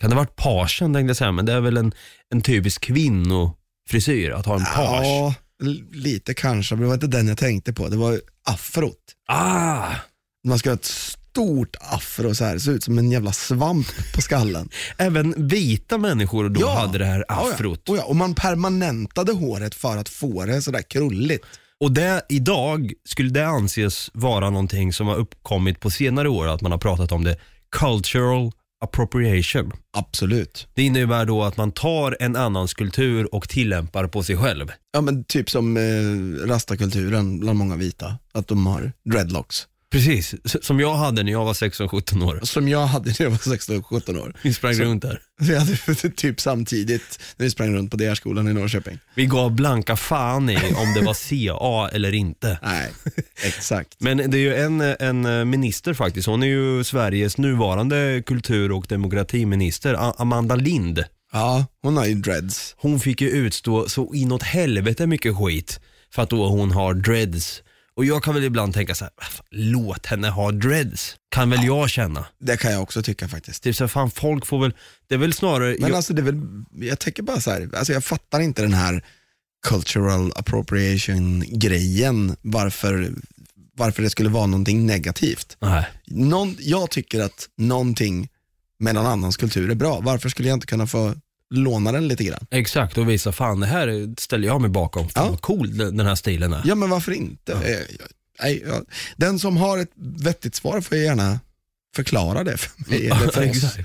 [0.00, 1.92] Kan det ha varit pagen tänkte jag säga, men det är väl en,
[2.34, 5.04] en typisk kvinnofrisyr att ha en page.
[5.06, 5.34] Ja,
[5.92, 7.88] lite kanske, men det var inte den jag tänkte på.
[7.88, 8.98] Det var afrot.
[9.28, 9.94] Ah!
[10.46, 14.20] Man ska ha ett stort afro så här, ser ut som en jävla svamp på
[14.22, 14.68] skallen.
[14.98, 16.74] Även vita människor då Ja.
[16.78, 17.52] hade det här Ja, ja.
[17.54, 17.88] afrot.
[17.88, 21.44] Och, ja, och man permanentade håret för att få det sådär krulligt.
[21.80, 26.60] Och det, idag skulle det anses vara någonting som har uppkommit på senare år, att
[26.60, 27.36] man har pratat om det,
[27.76, 28.52] cultural
[28.84, 29.72] appropriation.
[29.96, 30.68] Absolut.
[30.74, 34.72] Det innebär då att man tar en annans kultur och tillämpar på sig själv.
[34.92, 39.66] Ja men typ som eh, rastakulturen bland många vita, att de har dreadlocks.
[39.94, 40.34] Precis,
[40.66, 42.40] som jag hade när jag var 16-17 år.
[42.42, 44.34] Som jag hade när jag var 16-17 år.
[44.42, 45.20] Vi sprang Så- runt där.
[45.40, 45.76] Vi hade
[46.16, 48.98] typ samtidigt när vi sprang runt på DR-skolan i Norrköping.
[49.14, 52.58] Vi gav blanka fan i om det var CA eller inte.
[52.62, 52.90] Nej,
[53.44, 53.96] exakt.
[53.98, 58.86] Men det är ju en, en minister faktiskt, hon är ju Sveriges nuvarande kultur och
[58.88, 61.04] demokratiminister, Amanda Lind.
[61.32, 62.74] Ja, hon har ju dreads.
[62.78, 65.80] Hon fick ju utstå så inåt helvete mycket skit
[66.14, 67.62] för att då hon har dreads.
[67.96, 71.16] Och jag kan väl ibland tänka så här, "Ah, fan, låt henne ha dreads.
[71.28, 72.26] Kan väl jag känna.
[72.38, 73.62] Det kan jag också tycka faktiskt.
[73.62, 74.72] Typ så här, fan folk får väl,
[75.08, 77.70] det är väl snarare, Men jag, alltså det är väl, jag tänker bara så här,
[77.76, 79.04] alltså jag fattar inte den här
[79.66, 83.10] cultural appropriation grejen, varför,
[83.76, 85.56] varför det skulle vara någonting negativt.
[85.60, 85.86] nej.
[86.06, 88.28] Någon, jag tycker att någonting
[88.78, 90.00] med någon annans kultur är bra.
[90.00, 91.14] Varför skulle jag inte kunna få
[91.50, 92.46] låna den lite grann?
[92.50, 95.08] Exakt, och visa fan det här ställer jag mig bakom.
[95.08, 95.30] Fan Ja.
[95.30, 96.62] vad cool den här stilen är.
[96.64, 97.52] Ja men varför inte?
[97.52, 98.08] Eh, jag-
[98.42, 98.64] Nej,
[99.16, 101.40] den som har ett vettigt svar får gärna
[101.96, 103.76] förklara det för mig eller för oss.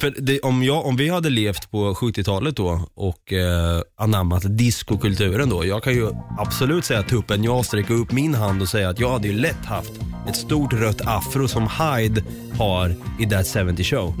[0.00, 5.48] För det, om, jag, om vi hade levt på 70-talet då och eh, anammat diskokulturen
[5.48, 5.66] då.
[5.66, 9.10] Jag kan ju absolut säga tuppen jag sträcker upp min hand och säga att jag
[9.10, 9.92] hade ju lätt haft
[10.28, 12.22] ett stort rött afro som Hyde
[12.58, 14.14] har i That 70 Show.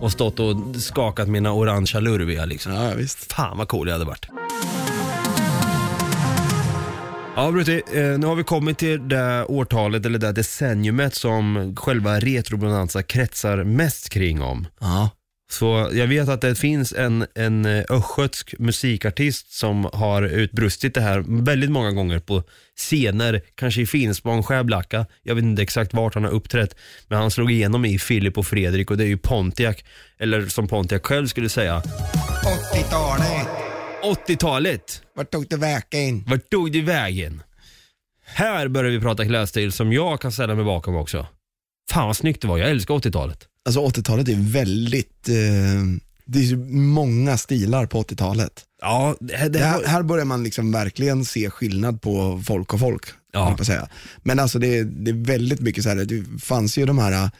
[0.00, 2.72] Och stått och skakat mina orangea lurviga liksom.
[2.72, 3.32] Ja, visst.
[3.32, 4.26] Fan vad cool jag hade varit.
[7.36, 12.20] Ja Brutti, eh, nu har vi kommit till det årtalet eller det decenniumet som själva
[12.20, 14.66] Retrobonanza kretsar mest kring om.
[14.80, 15.10] Ja.
[15.50, 21.00] Så jag vet att det finns en, en eh, östgötsk musikartist som har utbrustit det
[21.00, 22.42] här väldigt många gånger på
[22.76, 25.06] scener, kanske i Finspång, Skärblacka.
[25.22, 26.76] Jag vet inte exakt vart han har uppträtt,
[27.08, 29.76] men han slog igenom i Filip och Fredrik och det är ju Pontiac,
[30.18, 31.82] eller som Pontiac själv skulle säga,
[32.74, 33.43] 80-talet,
[34.04, 35.02] 80-talet.
[35.16, 36.24] vart tog det vägen?
[36.26, 37.42] Vart tog det vägen?
[38.26, 41.26] Här börjar vi prata klädstil som jag kan ställa mig bakom också.
[41.90, 43.38] Fan vad snyggt det var, jag älskar 80-talet.
[43.66, 45.34] Alltså 80-talet är väldigt, eh,
[46.24, 48.62] det är många stilar på 80-talet.
[48.82, 52.80] Ja, det, det, Det här, här börjar man liksom verkligen se skillnad på folk och
[52.80, 53.04] folk.
[53.32, 53.54] Ja.
[53.58, 53.88] på säga.
[54.22, 57.30] Men alltså det, är- det är väldigt mycket så här, det fanns ju de här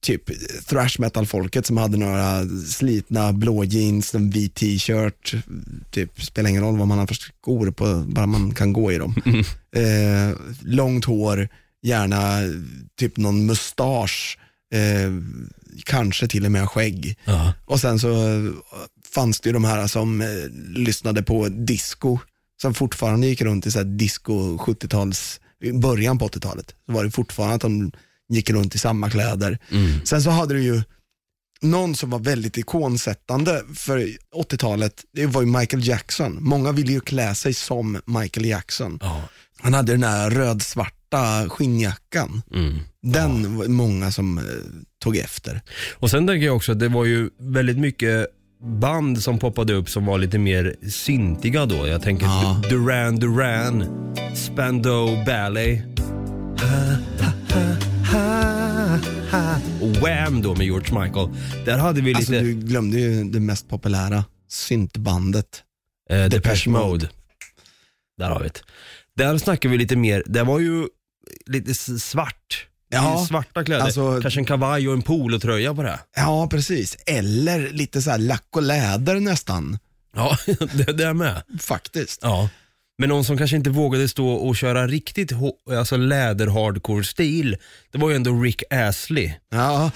[0.00, 0.22] typ
[0.66, 5.34] thrash metal-folket som hade några slitna blå jeans, en vit t-shirt,
[5.90, 8.98] typ spelar ingen roll vad man har för skor på, bara man kan gå i
[8.98, 9.14] dem.
[9.72, 11.48] Eh, långt hår,
[11.82, 12.38] gärna
[12.98, 14.38] typ någon mustasch,
[14.74, 15.12] eh,
[15.84, 17.18] kanske till och med skägg.
[17.24, 17.52] ja.
[17.64, 18.08] Och sen så
[19.14, 20.26] fanns det ju de här som eh,
[20.68, 22.18] lyssnade på disco,
[22.62, 26.74] som fortfarande gick runt i så disco 70-tals, i början på 80-talet.
[26.86, 27.92] Så var det fortfarande att de
[28.28, 29.58] gick runt i samma kläder.
[29.70, 30.00] Mm.
[30.04, 30.82] Sen så hade du ju
[31.60, 33.98] någon som var väldigt ikonsättande för
[34.36, 36.38] 80-talet, det var ju Michael Jackson.
[36.40, 38.98] Många ville ju klä sig som Michael Jackson.
[39.02, 39.22] Ja.
[39.60, 42.42] Han hade den här rödsvarta skinnjackan.
[42.54, 42.78] Mm.
[43.02, 44.44] Den var många som eh,
[45.02, 45.60] tog efter.
[45.94, 48.26] Och sen tänker jag också att det var ju väldigt mycket
[48.80, 51.86] band som poppade upp som var lite mer syntiga då.
[51.86, 52.62] Jag tänker Ja.
[52.70, 53.84] Duran Duran,
[54.34, 55.84] Spandau Ballet.
[59.80, 61.28] Och Wham då med George Michael.
[61.64, 65.62] Där hade vi Alltså lite du glömde ju det mest populära, syntbandet.
[66.10, 66.86] eh, Depeche Depeche Mode.
[66.86, 67.08] Mode.
[68.18, 68.60] Där har vi det.
[69.16, 70.86] Där snackar vi lite mer, det var ju
[71.46, 72.66] lite svart.
[72.90, 75.98] Ja, Svarta kläder, alltså- kanske en kavaj och en polotröja på det.
[76.16, 76.96] Ja, precis.
[77.06, 79.78] Eller lite så här lack och läder nästan,
[80.14, 80.36] Ja,
[80.72, 81.42] det, det är med.
[81.60, 82.20] faktiskt.
[82.22, 82.48] Ja.
[83.00, 87.56] Men någon som kanske inte vågade stå och köra riktigt ho- alltså läder hardcore stil,
[87.92, 89.32] det var ju ändå Rick Astley.
[89.50, 89.90] Ja,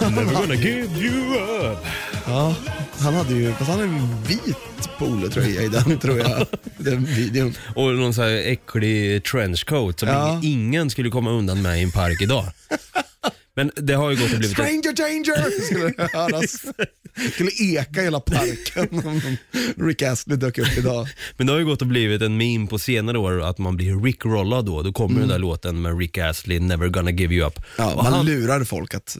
[0.00, 1.34] Never gonna give you
[1.72, 1.78] up.
[2.26, 2.54] ja,
[2.98, 4.56] han hade ju, fast han hade en vit
[4.98, 7.54] polotröja i den tror jag, den videon.
[7.74, 10.28] Och någon sån här äcklig trenchcoat som Ja.
[10.42, 12.44] ingen, ingen skulle komma undan med i en park idag.
[13.56, 14.56] Men det har ju gått och blivit...
[14.56, 15.60] Stranger danger!
[15.66, 16.62] Skulle det höras.
[17.32, 19.36] Skulle eka hela parken om
[19.86, 21.08] Rick Astley dök upp idag.
[21.36, 24.02] Men det har ju gått och blivit en meme på senare år att man blir
[24.04, 24.82] Rick-rollad då.
[24.82, 27.60] Då kommer den där låten med Rick Astley, Never gonna give you up.
[27.78, 29.16] Ja, Och man han, lurar folk att,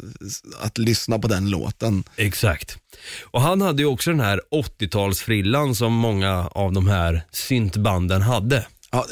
[0.61, 2.05] att lyssna på den låten.
[2.17, 2.79] exakt.
[3.23, 4.41] Och han hade ju också den här
[4.81, 8.67] 80-talsfrillan som många av de här syntbanden hade.
[8.91, 9.07] Ja,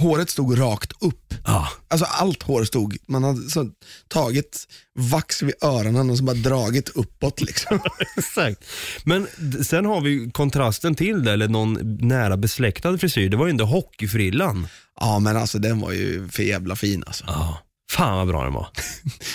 [0.00, 1.34] håret stod rakt upp.
[1.44, 1.68] Ja.
[1.88, 3.70] Alltså allt hår stod, man hade så
[4.08, 7.80] tagit vax vid öronen och så bara dragit uppåt liksom.
[8.16, 8.64] Exakt.
[9.04, 9.26] Men
[9.64, 13.28] sen har vi kontrasten till det, eller någon nära besläktad frisyr.
[13.28, 14.68] Det var ju ändå hockeyfrillan.
[15.00, 17.24] Ja men alltså den var ju för jävla fin alltså.
[17.26, 17.58] Ja.
[17.90, 18.68] Fan vad bra den var.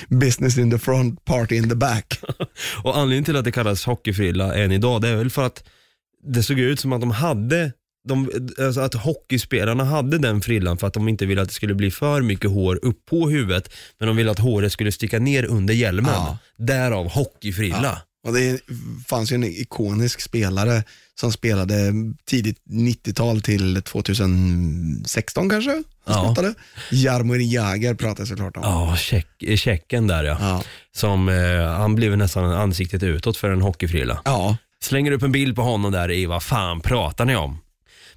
[0.20, 2.20] Business in the front, party in the back.
[2.84, 5.64] Och anledningen till att det kallas hockeyfrilla än idag, det är väl för att
[6.24, 7.72] det såg ut som att de hade
[8.06, 11.76] de, alltså att hockeyspelarna hade den frillan för att de inte ville att det skulle
[11.76, 15.46] bli för mycket hår upp på huvudet, men de ville att håret skulle sticka ner
[15.46, 16.14] under hjälmen.
[16.14, 16.38] Ja.
[16.58, 18.02] Därav hockeyfrilla.
[18.28, 18.62] Och det
[19.08, 20.84] fanns ju en ikonisk spelare
[21.20, 21.94] som spelade
[22.26, 25.84] tidigt 90-tal till 2016 kanske?
[26.06, 26.54] Han Ja.
[26.92, 28.64] Jaromir Jagr pratar jag såklart om.
[28.64, 30.38] Ja, check, checken där ja.
[30.40, 30.64] Ja.
[30.96, 34.22] Som, eh, han blev nästan ansiktet utåt för en hockeyfrilla.
[34.26, 34.58] ja.
[34.84, 37.58] Slänger upp en bild på honom där i vad fan pratar ni om?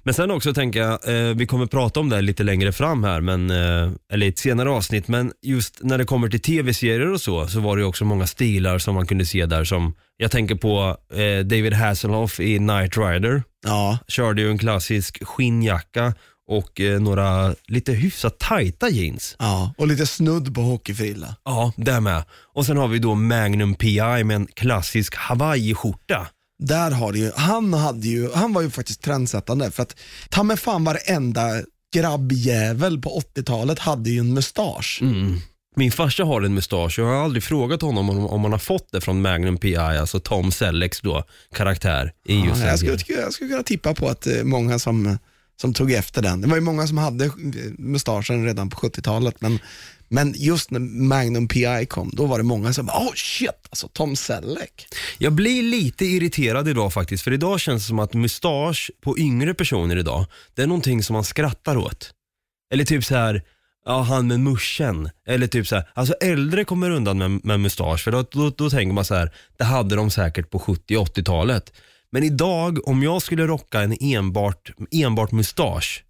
[0.09, 3.03] Men sen också tänker jag, eh, vi kommer prata om det här lite längre fram
[3.03, 7.11] här, men, eh, eller i ett senare avsnitt, men just när det kommer till tv-serier
[7.13, 9.93] och så, så var det ju också många stilar som man kunde se där som,
[10.17, 13.97] jag tänker på eh, David Hasselhoff i Knight Rider, ja.
[14.07, 16.13] körde ju en klassisk skinnjacka
[16.47, 19.35] och eh, några lite hyfsat tajta jeans.
[19.39, 21.35] Ja, och lite snudd på hockeyfrilla.
[21.45, 22.23] Ja, det med.
[22.53, 26.27] Och sen har vi då Magnum PI med en klassisk hawaiiskjorta.
[26.59, 29.95] Där har du ju, han, hade ju, han var ju faktiskt trendsättande för att
[30.29, 31.61] ta med fan varenda
[31.93, 34.99] grabbjävel på 80-talet hade ju en mustasch.
[35.01, 35.39] Mm.
[35.75, 38.59] Min farsa har en mustasch och jag har aldrig frågat honom om, om han har
[38.59, 41.23] fått det från Magnum PI, alltså Tom Sellecks då,
[41.55, 44.79] karaktär i just Ja, den jag, skulle, jag skulle kunna tippa på att eh, många
[44.79, 45.17] som,
[45.61, 47.31] som tog efter den, det var ju många som hade
[47.77, 49.59] mustaschen redan på 70-talet, men,
[50.09, 53.87] men just när Magnum PI kom, då var det många som bara, oh shit, alltså
[53.87, 54.87] Tom Selleck.
[55.17, 59.53] Jag blir lite irriterad idag faktiskt, för idag känns det som att mustasch på yngre
[59.53, 62.13] personer idag, det är någonting som man skrattar åt.
[62.73, 63.43] Eller typ så här,
[63.85, 65.09] Ja, han med muschen.
[65.27, 68.69] Eller typ så här, alltså äldre kommer undan med, med mustasch för då, då, då
[68.69, 71.73] tänker man så här, det hade de säkert på 70 80-talet.
[72.11, 76.03] Men idag, om jag skulle rocka en enbart, enbart mustasch,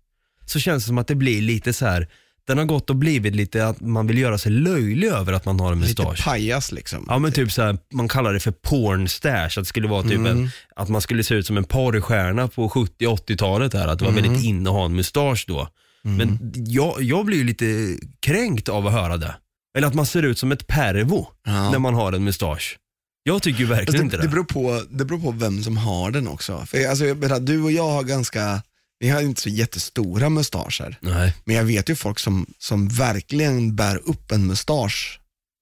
[0.46, 2.08] så känns det som att det blir lite så här
[2.48, 5.60] den har gått och blivit lite att man vill göra sig löjlig över att man
[5.60, 6.26] har en Lite mustasch.
[6.26, 7.06] pajas liksom.
[7.08, 10.26] Ja men typ så här, man kallar det för pornstash, att det skulle vara typ
[10.26, 14.12] en, att man skulle se ut som en porrstjärna på 70-80-talet här, att det var
[14.12, 15.68] väldigt inne att ha en mustasch då.
[16.02, 19.36] Men jag, jag blir ju lite kränkt av att höra det.
[19.78, 21.72] Eller att man ser ut som ett pervo Ja.
[21.72, 22.78] när man har en mustasch.
[23.24, 24.28] Jag tycker ju Fast verkligen inte det, det.
[24.28, 26.66] det, beror på, det beror på vem som har den också.
[26.66, 28.62] För alltså, jag menar, du och jag har ganska,
[29.00, 30.98] vi har inte så jättestora mustascher.
[31.02, 31.34] Nej.
[31.46, 35.20] Men jag vet ju folk som, som verkligen bär upp en mustasch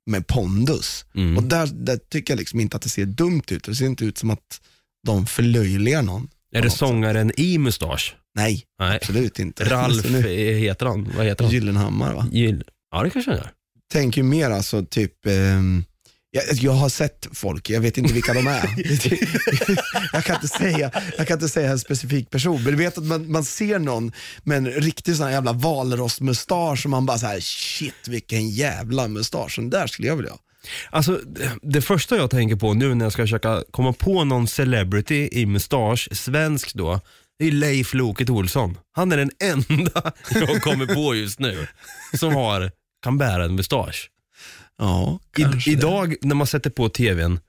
[0.10, 1.06] med pondus.
[1.15, 1.38] Mm.
[1.38, 3.63] Och där, där tycker jag liksom inte att det ser dumt ut.
[3.63, 4.62] Det ser inte ut som att
[5.08, 6.28] de förlöjligar någon.
[6.54, 8.15] Är det sångaren i mustasch?
[8.36, 8.95] Nej, Nej.
[9.02, 9.63] absolut inte.
[9.65, 11.13] Ralf Så nu- eh, heter han.
[11.17, 11.54] Vad heter han?
[11.54, 12.28] Gyllenhammar va?
[12.32, 13.52] Gyll- Ja det kanske han gör.
[13.93, 15.84] Tänker ju mer alltså typ, ehm,
[16.38, 18.69] jag, jag har sett folk, jag vet inte vilka de är.
[20.13, 23.04] jag, kan inte säga, jag kan inte säga en specifik person, men du vet att
[23.04, 24.12] man, man ser någon
[24.43, 29.08] med en riktig sån här jävla valrossmustasch och man bara så här: shit vilken jävla
[29.08, 30.39] mustasch, den där skulle jag vilja ha.
[30.89, 34.47] Alltså, det, det första jag tänker på nu när jag ska försöka komma på någon
[34.47, 37.00] celebrity i mustasch, svensk då,
[37.39, 38.78] det är Leif Loket Olsson.
[38.95, 41.67] Han är den enda jag kommer på just nu
[42.13, 42.71] som har,
[43.04, 44.10] kan bära en mustasch.
[44.78, 45.68] Ja, I, det.
[45.72, 47.40] idag när man sätter på tvn,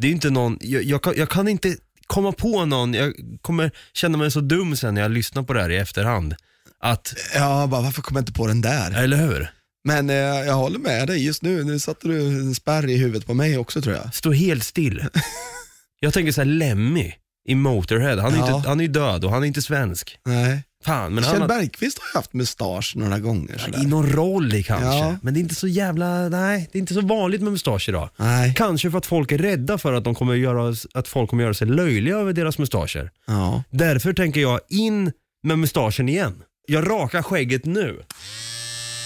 [0.00, 3.70] det är inte någon, jag, jag, kan, jag kan inte komma på någon, jag kommer
[3.94, 6.34] känna mig så dum sen när jag lyssnar på det här i efterhand.
[6.80, 8.90] Att, Ja, bara varför kom jag inte på den där?
[9.02, 9.50] eller hur?
[9.84, 13.26] Men eh, jag håller med dig just nu, nu satte du en spärr i huvudet
[13.26, 14.14] på mig också tror jag.
[14.14, 15.04] Stå helt still.
[16.00, 17.12] Jag tänker så här Lemmy
[17.48, 18.56] i Motorhead, han är, Ja.
[18.56, 20.18] inte, han är ju död och han är inte svensk.
[20.24, 20.62] Nej.
[20.84, 23.58] Fan, men han Kjell har, Bergqvist har ju haft mustasch några gånger.
[23.58, 23.82] Sådär.
[23.82, 24.86] i någon roll i kanske.
[24.86, 25.16] Ja.
[25.22, 28.08] Men det är inte så jävla, nej, det är inte så vanligt med mustasch idag.
[28.16, 28.54] Nej.
[28.56, 31.54] Kanske för att folk är rädda för att, de kommer göra, att folk kommer göra
[31.54, 33.10] sig löjliga över deras mustascher.
[33.26, 33.62] Ja.
[33.70, 36.42] Därför tänker jag in med mustaschen igen.
[36.66, 38.02] Jag rakar skägget nu.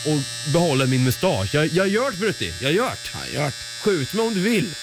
[0.07, 1.55] Och behåller min mustasch.
[1.55, 3.39] Jag, jag gör det Brutti, jag gör det.
[3.39, 3.51] Ja.
[3.85, 4.69] Skjut mig om du vill.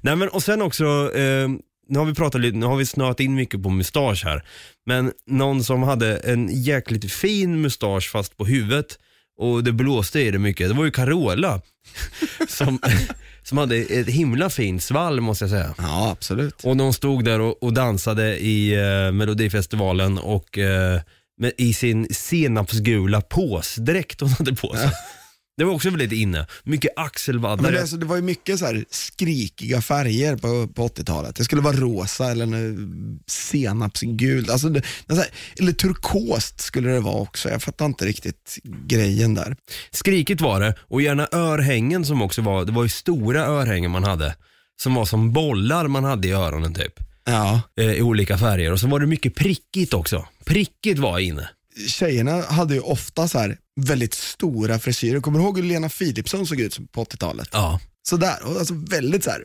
[0.00, 1.48] Nej men och sen också, eh,
[1.90, 4.42] nu har vi pratat lite, nu har vi snöat in mycket på mustasch här.
[4.86, 8.98] Men någon som hade en jäkligt fin mustasch fast på huvudet
[9.38, 11.60] och det blåste i det mycket, det var ju Carola.
[12.48, 12.78] som,
[13.42, 15.74] som hade ett himla fint svall måste jag säga.
[15.78, 16.64] Ja, absolut.
[16.64, 21.00] Och hon stod där och, och dansade i eh, Melodifestivalen och eh,
[21.38, 24.90] med, i sin senapsgula påsdräkt hon hade på sig.
[25.60, 26.46] Det var också väldigt inne.
[26.64, 27.72] Mycket Men axelvaddare.
[27.72, 31.36] det, alltså, det var ju mycket så här skrikiga färger på, på 80-talet.
[31.36, 34.50] Det skulle vara rosa eller en senapsgult.
[34.50, 37.50] Alltså det, det är så här, eller turkost skulle det vara också.
[37.50, 39.56] Jag fattar inte riktigt grejen där.
[39.90, 44.04] Skrikigt var det och gärna örhängen som också var, det var ju stora örhängen man
[44.04, 44.34] hade.
[44.82, 46.92] Som var som bollar man hade i öronen typ.
[47.24, 47.60] Ja.
[47.76, 48.72] Eh, I olika färger.
[48.72, 50.26] Och så var det mycket prickigt också.
[50.44, 51.48] Prickigt var inne.
[51.88, 55.20] Tjejerna hade ju ofta så här väldigt stora frisyrer.
[55.20, 57.48] Kommer du ihåg hur Lena Philipsson såg ut på 80-talet?
[57.52, 57.80] Ja.
[58.02, 59.44] Sådär, och alltså väldigt så här.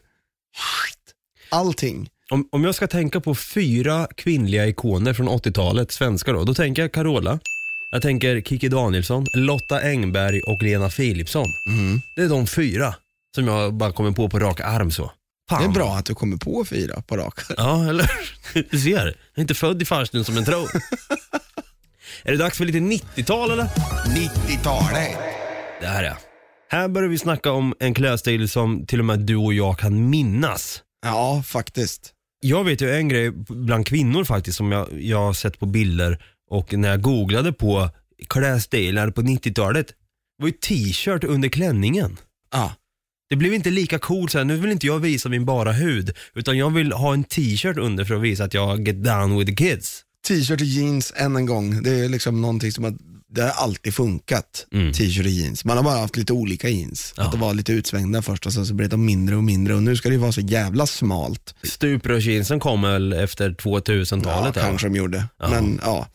[1.50, 2.10] allting.
[2.32, 6.82] Om, om jag ska tänka på fyra kvinnliga ikoner från 80-talet, svenska då, då tänker
[6.82, 7.40] jag Carola.
[7.92, 11.48] Jag tänker Kiki Danielsson, Lotta Engberg och Lena Philipsson.
[12.16, 12.96] Det är de fyra
[13.36, 15.12] som jag bara kommer på på rak arm så.
[15.50, 15.62] Fan.
[15.62, 18.12] Det är bra att du kommer på fyra på rak Ja, eller
[18.72, 20.70] Du ser, jag är inte född i farstun som en tror.
[22.24, 23.64] är det dags för lite 90-tal eller?
[23.64, 25.18] 90-talet.
[25.82, 26.16] Det här är.
[26.70, 30.10] Här börjar vi snacka om en klädstil som till och med du och jag kan
[30.10, 30.82] minnas.
[31.06, 32.12] Ja, faktiskt.
[32.40, 36.24] Jag vet ju en grej bland kvinnor faktiskt som jag, jag har sett på bilder
[36.50, 37.90] och när jag googlade på
[38.28, 39.88] klädstilar på 90-talet
[40.38, 42.18] var ju t-shirt under klänningen.
[42.52, 42.74] Ja.
[43.30, 46.16] Det blev inte lika coolt så här, nu vill inte jag visa min bara hud
[46.34, 49.52] utan jag vill ha en t-shirt under för att visa att jag get down with
[49.52, 50.05] the kids.
[50.28, 52.96] T-shirt och jeans än en gång, det är liksom någonting som att
[53.36, 54.68] det har alltid funkat.
[54.74, 54.94] Mm.
[54.94, 55.66] T-shirt och jeans.
[55.66, 57.14] Man har bara haft lite olika jeans.
[57.18, 57.24] Ja.
[57.24, 59.84] Att det var lite utsvängda först och sen så blev de mindre och mindre och
[59.84, 61.56] nu ska det ju vara så jävla smalt.
[61.64, 64.56] Stuprörsjeansen kom väl efter 2000-talet?
[64.56, 65.26] ja, här, kanske de gjorde.
[65.40, 65.50] Ja.
[65.50, 66.08] Men ja.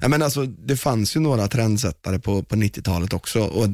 [0.00, 3.68] ja men alltså, det fanns ju några trendsättare på, på 90-talet också och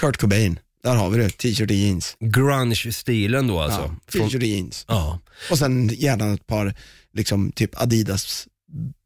[0.00, 1.30] Kurt Cobain, där har vi det.
[1.30, 2.16] T-shirt och jeans.
[2.20, 3.80] Grunge-stilen då alltså.
[3.80, 4.84] ja, T-shirt och jeans.
[4.88, 5.18] ja.
[5.50, 6.74] Och sen gärna ett par
[7.14, 8.46] liksom typ Adidas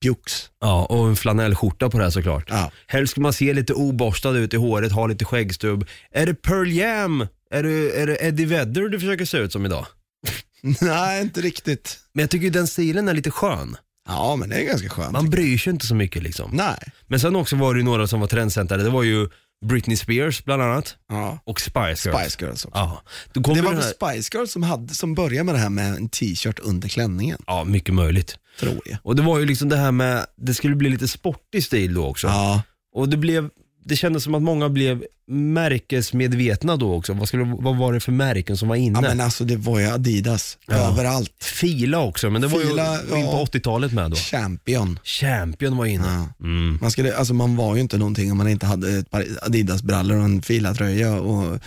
[0.02, 0.50] pjux.
[0.60, 2.46] ja, och en flanellskjorta på det här såklart.
[2.48, 2.70] Ja.
[2.86, 5.86] Helst ska man se lite oborstad ut i håret, ha lite skäggstubb.
[6.10, 7.26] Är det Pearl Jam?
[7.50, 9.86] Är det, är det Eddie Vedder du försöker se ut som idag?
[10.80, 11.98] Nej, inte riktigt.
[12.12, 13.76] Men jag tycker den stilen är lite skön.
[14.08, 15.12] Ja, men det är ganska skönt.
[15.12, 16.50] Man bryr sig inte så mycket liksom.
[16.52, 16.78] Nej.
[17.06, 18.82] Men sen också var det ju några som var trendsättare.
[18.82, 19.28] Det var ju
[19.64, 21.38] Britney Spears bland annat Ja.
[21.44, 21.98] och Spice Girls.
[22.32, 22.78] Spice Girls också.
[22.78, 23.02] Ja,
[23.32, 24.12] då kom Det var den väl här...
[24.14, 27.64] Spice Girls som, hade, som började med det här med en t-shirt under klänningen, Ja,
[27.64, 28.38] mycket möjligt.
[28.60, 28.98] tror jag.
[29.02, 32.06] Och det var ju liksom det här med, det skulle bli lite sportig stil då
[32.06, 32.26] också.
[32.26, 32.62] Ja,
[32.94, 33.50] Och det blev,
[33.88, 37.12] det kändes som att många blev märkesmedvetna då också.
[37.12, 38.98] Vad, skulle, vad var det för märken som var inne?
[38.98, 40.74] ja men alltså det var ju Adidas Ja.
[40.74, 41.32] överallt.
[41.44, 43.46] Fila också, men det var Fila, ju in på ja.
[43.52, 44.16] 80-talet med då.
[44.16, 44.98] Champion.
[45.04, 46.28] Champion var inne.
[46.38, 46.46] Ja.
[46.46, 46.78] Mm.
[46.80, 50.16] Man, skulle, alltså man var ju inte någonting om man inte hade ett par Adidas-brallor
[50.18, 51.58] och en filatröja och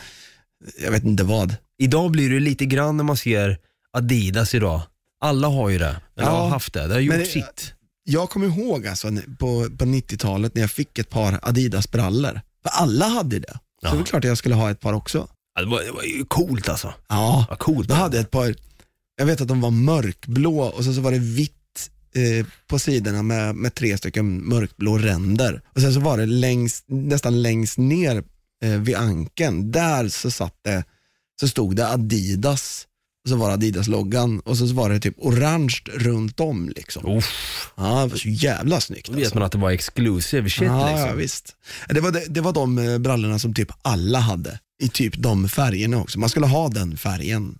[0.84, 1.56] jag vet inte vad.
[1.78, 3.58] Idag blir det lite grann när man ser
[3.98, 4.82] Adidas idag.
[5.22, 5.86] Alla har ju det,
[6.18, 6.30] eller Ja.
[6.30, 6.88] har haft det.
[6.88, 7.74] Det har gjort Men sitt.
[8.12, 9.08] Jag kommer ihåg alltså
[9.40, 12.42] på, på 90-talet när jag fick ett par Adidas-brallor.
[12.64, 13.60] För alla hade det.
[13.82, 13.90] Ja.
[13.90, 15.28] Så det är klart att jag skulle ha ett par också.
[15.56, 16.94] Ja, det, var, det var ju coolt alltså.
[17.10, 17.88] Ja, Ja, coolt.
[17.90, 18.56] då hade jag ett par,
[19.18, 23.24] jag vet att de var mörkblå och sen så var det vitt eh, på sidorna
[23.24, 25.62] med, med tre stycken mörkblå ränder.
[25.76, 28.24] Och sen så var det längst, nästan längst ner
[28.64, 30.84] eh, vid ankeln, där så satt det,
[31.40, 32.88] så stod det Adidas,
[33.28, 37.18] så var det Adidas-loggan och så var det typ orange runt om liksom.
[37.18, 40.64] Uff, Ja, det var så jävla snyggt då vet man att det var exclusive shit
[40.68, 41.08] ja, liksom.
[41.08, 41.56] ja, visst.
[41.90, 45.50] Det var, det, det var de eh, brallorna som typ alla hade, i typ de
[45.50, 46.20] färgerna också.
[46.20, 47.58] Man skulle ha den färgen.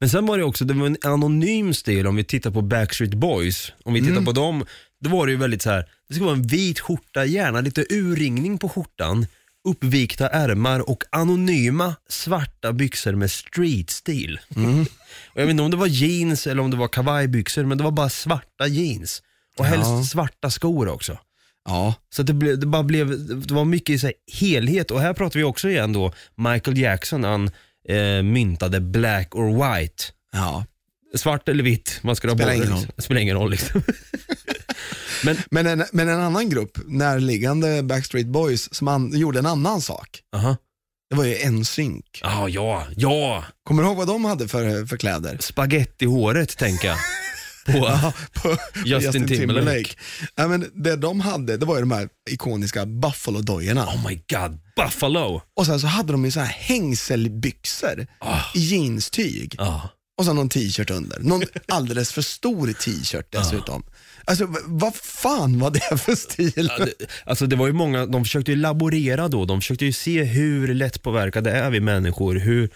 [0.00, 3.14] Men sen var det också, det var en anonym stil om vi tittar på Backstreet
[3.14, 3.72] Boys.
[3.84, 4.24] Om vi tittar Mm.
[4.24, 4.64] på dem,
[5.04, 5.84] då var det ju väldigt så här.
[6.08, 9.26] det ska vara en vit skjorta, gärna lite urringning på skjortan,
[9.66, 14.40] uppvikta ärmar och anonyma svarta byxor med street-stil.
[14.56, 14.80] Mm.
[15.34, 17.84] och jag vet inte om det var jeans eller om det var kavajbyxor, men det
[17.84, 19.22] var bara svarta jeans.
[19.58, 20.04] Och helst Ja.
[20.04, 21.18] svarta skor också.
[21.64, 25.00] Ja, Så att det, blev, det bara blev, det var mycket så här, helhet och
[25.00, 27.50] här pratar vi också igen då Michael Jackson, han
[27.88, 29.46] eh, myntade black or
[29.78, 30.04] white.
[30.32, 30.64] ja.
[31.14, 32.92] Svart eller vitt, man ska ha Spelar båda, ingen liksom.
[33.02, 33.82] Spelar ingen roll liksom.
[35.50, 40.20] Men en, men en annan grupp, närliggande Backstreet Boys, som an, gjorde en annan sak.
[40.36, 40.56] Aha.
[41.10, 42.04] Det var ju NSYNC.
[42.22, 43.44] Ah, ja, ja.
[43.64, 45.36] Kommer du ihåg vad de hade för, för kläder?
[45.40, 46.98] Spaghetti-håret tänker jag.
[47.66, 48.12] På,
[48.42, 49.90] På Justin Timberlake.
[50.34, 53.86] Ja, men det de hade, det var ju de här ikoniska Buffalo-dojorna.
[53.86, 55.42] oh my god, Buffalo.
[55.56, 58.40] Och sen så hade de ju så här hängselbyxor Ah.
[58.54, 59.54] i jeanstyg.
[59.58, 59.88] Ja.
[60.18, 61.20] Och så någon t-shirt under.
[61.20, 63.84] Någon alldeles för stor t-shirt dessutom.
[64.28, 66.52] Alltså vad fan var det för stil?
[66.78, 66.92] Ja, det,
[67.26, 70.74] alltså det var ju många, de försökte ju laborera då, de försökte ju se hur
[70.74, 72.68] lättpåverkade är vi människor, hur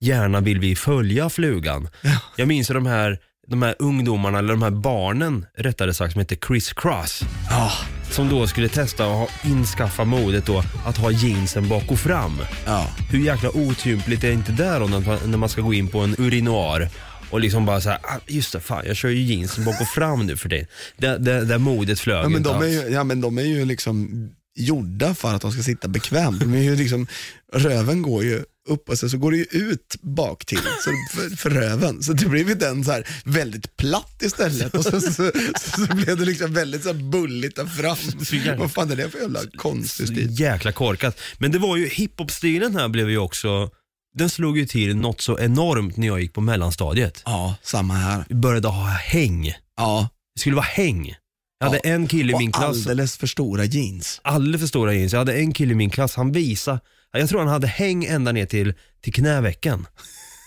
[0.00, 1.88] gärna vill vi följa flugan.
[2.36, 6.18] Jag minns ju de här, de här ungdomarna, eller de här barnen rättare sagt, som
[6.18, 7.22] heter Chris Cross.
[7.50, 7.72] Ja,
[8.10, 12.32] Som då skulle testa att ha, inskaffa modet då att ha jeansen bak och fram.
[12.66, 12.86] ja.
[13.10, 15.98] Hur jäkla otympligt är inte det då när man- när man ska gå in på
[16.00, 16.88] en urinoar
[17.32, 20.26] och liksom bara såhär, ah, just det, fan jag kör ju jeansen bak och fram
[20.26, 20.66] nu för det.
[20.96, 22.74] Det, det, det modet flög Ja, men inte de är alls.
[22.74, 26.40] ju, ja men de är ju liksom gjorda för att de ska sitta bekvämt.
[26.40, 27.06] De är ju liksom,
[27.52, 31.36] röven går ju upp och sen så går det ju ut bak till så för,
[31.36, 32.02] för röven.
[32.02, 35.94] Så det blev ju den så här väldigt platt istället och så, så, så, så
[35.94, 38.58] blev det liksom väldigt så här bulligt där fram.
[38.58, 40.40] Vad fan är det för jävla konstig stil?
[40.40, 41.20] jäkla korkat.
[41.38, 43.70] Men det var ju, hiphop-stilen här blev ju också,
[44.14, 47.22] den slog ju till något så enormt när jag gick på mellanstadiet.
[47.24, 48.24] Ja, samma här.
[48.28, 49.52] Vi började ha häng.
[49.76, 51.14] Ja, Det skulle vara häng.
[51.58, 54.20] Jag hade en kille i min klass, alldeles för stora jeans.
[54.24, 55.12] alldeles för stora jeans.
[55.12, 56.80] Jag hade en kille i min klass, han visade,
[57.12, 59.86] jag tror han hade häng ända ner till, till knävecken.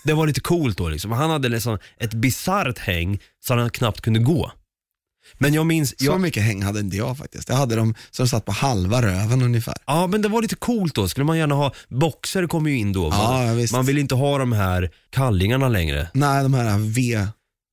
[0.04, 1.12] Det var lite coolt då liksom.
[1.12, 4.52] Han hade liksom ett bisarrt häng så han knappt kunde gå.
[5.38, 7.48] Men jag minns, Så jag, mycket häng hade inte jag faktiskt.
[7.48, 9.74] Jag hade dem som satt på halva röven ungefär.
[9.86, 11.08] ja men det var lite coolt då.
[11.08, 13.08] Skulle man gärna ha, boxer kom ju in då.
[13.12, 13.72] Ja, man, ja, visst.
[13.72, 16.08] man vill inte ha de här kallingarna längre.
[16.14, 17.26] Nej, de här V,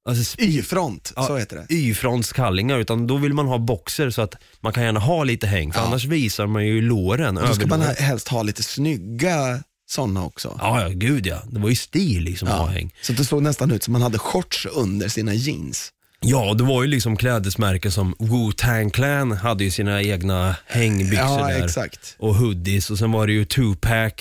[0.10, 1.74] Alltså Y-front, Ja, så heter det.
[1.76, 5.74] Y-frontskallingar utan då vill man ha boxer så att man kan gärna ha lite häng
[5.74, 5.86] för Ja.
[5.86, 7.36] annars visar man ju låren.
[7.36, 10.58] Då ska man helst ha lite snygga sådana också.
[10.62, 11.42] Ja, ja, gud ja.
[11.52, 12.94] Det var ju stil liksom att ha häng.
[13.02, 15.90] Så det såg nästan ut som man hade shorts under sina jeans.
[16.26, 21.48] Ja, det var ju liksom klädesmärken som Wu-Tang Clan hade ju sina egna hängbyxor Ja,
[21.48, 21.66] där.
[21.66, 22.16] exakt.
[22.20, 24.14] Och hoodies och sen var det ju Tupac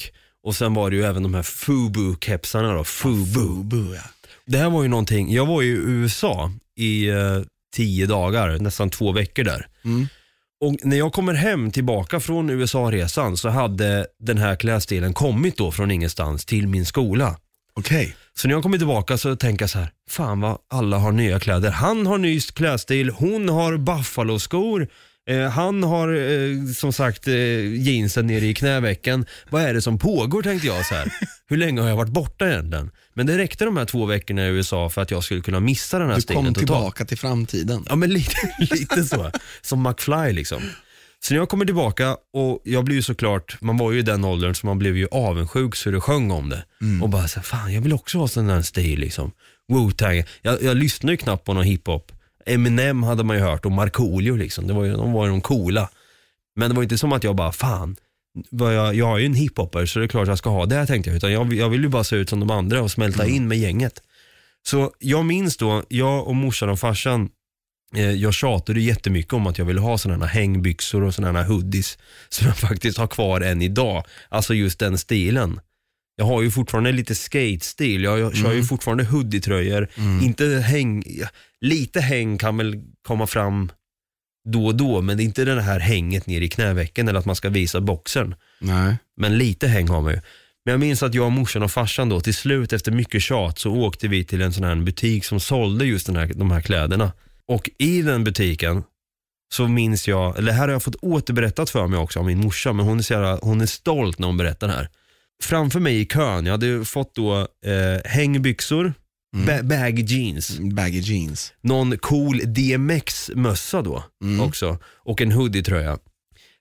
[0.45, 2.85] och sen var det ju även de här Fubu-kepsarna då.
[2.85, 3.25] Fubu.
[3.35, 4.03] Fubu, ja.
[4.47, 7.41] Det här var ju någonting, jag var ju i USA i eh,
[7.77, 9.67] tio dagar, nästan två veckor där.
[9.85, 10.09] Mm.
[10.65, 15.71] Och när jag kommer hem tillbaka från USA-resan så hade den här klädstilen kommit då
[15.73, 17.37] från ingenstans till min skola.
[17.75, 18.17] Okej.
[18.35, 21.41] Så när jag kommer tillbaka så tänker jag så här, fan vad alla har nya
[21.41, 21.71] kläder.
[21.71, 24.89] Han har ny klädstil, hon har buffalo-skor,
[25.31, 27.35] Eh, han har eh, som sagt eh,
[27.75, 29.27] jeansen nere i knävecken.
[29.51, 31.13] Vad är det som pågår tänkte jag så här.
[31.49, 32.91] Hur länge har jag varit borta egentligen?
[33.15, 35.99] Men det räckte de här två veckorna i USA för att jag skulle kunna missa
[35.99, 36.67] den här Du stilen kom totalt.
[36.67, 37.85] tillbaka till framtiden.
[37.89, 39.31] Ja men lite, lite så.
[39.63, 40.63] Som McFly liksom.
[41.25, 44.25] Så när jag kommer tillbaka och jag blir ju såklart, man var ju i den
[44.25, 46.65] åldern så man blev ju avundsjuk så det sjöng om det.
[47.03, 49.33] Och bara så här, fan jag vill också ha sån där stil liksom.
[49.73, 50.25] Wu-Tang.
[50.43, 52.13] Jag, jag lyssnade ju knappt på någon hiphop.
[52.47, 55.41] Eminem hade man ju hört och Markoolio liksom, det var ju, de var ju de
[55.41, 55.91] coola.
[56.57, 57.97] Men det var inte som att jag bara, fan,
[58.51, 60.87] jag, jag är ju en hiphopper så det är klart jag ska ha det här
[60.87, 61.17] tänkte jag.
[61.17, 63.59] Utan jag, jag vill ju bara se ut som de andra och smälta in med
[63.59, 64.03] gänget.
[64.67, 67.29] Så jag minns då, jag och morsan och farsan,
[68.01, 71.99] jag tjatade jättemycket om att jag ville ha sådana här hängbyxor och sådana här hoodies
[72.29, 74.05] som jag faktiskt har kvar än idag.
[74.29, 75.61] Alltså just den stilen.
[76.17, 79.89] Jag har ju fortfarande lite skate-stil, jag, jag kör ju fortfarande hoodie-tröjor.
[80.23, 81.05] Inte häng,
[81.61, 83.73] lite häng kan väl komma fram
[84.49, 87.27] då och då, men det är inte det här hänget ner i knävecken eller att
[87.27, 88.35] man ska visa boxen.
[88.61, 88.97] Nej.
[89.17, 90.21] Men lite häng har man ju.
[90.65, 93.73] Men jag minns att jag, morsan och farsan då till slut efter mycket tjat så
[93.73, 97.13] åkte vi till en sån här butik som sålde just den här, de här kläderna.
[97.49, 98.83] Och i den butiken
[99.55, 102.73] så minns jag, eller här har jag fått återberättat för mig också av min morsa,
[102.73, 104.89] men hon är, så jävla, hon är stolt när hon berättar det här.
[105.43, 108.95] Framför mig i kön, jag hade fått då eh, hängbyxor,
[109.47, 111.53] ba- baggy jeans, Baggy jeans.
[111.61, 114.05] någon cool DMX-mössa då
[114.41, 115.99] också och en hoodie-tröja.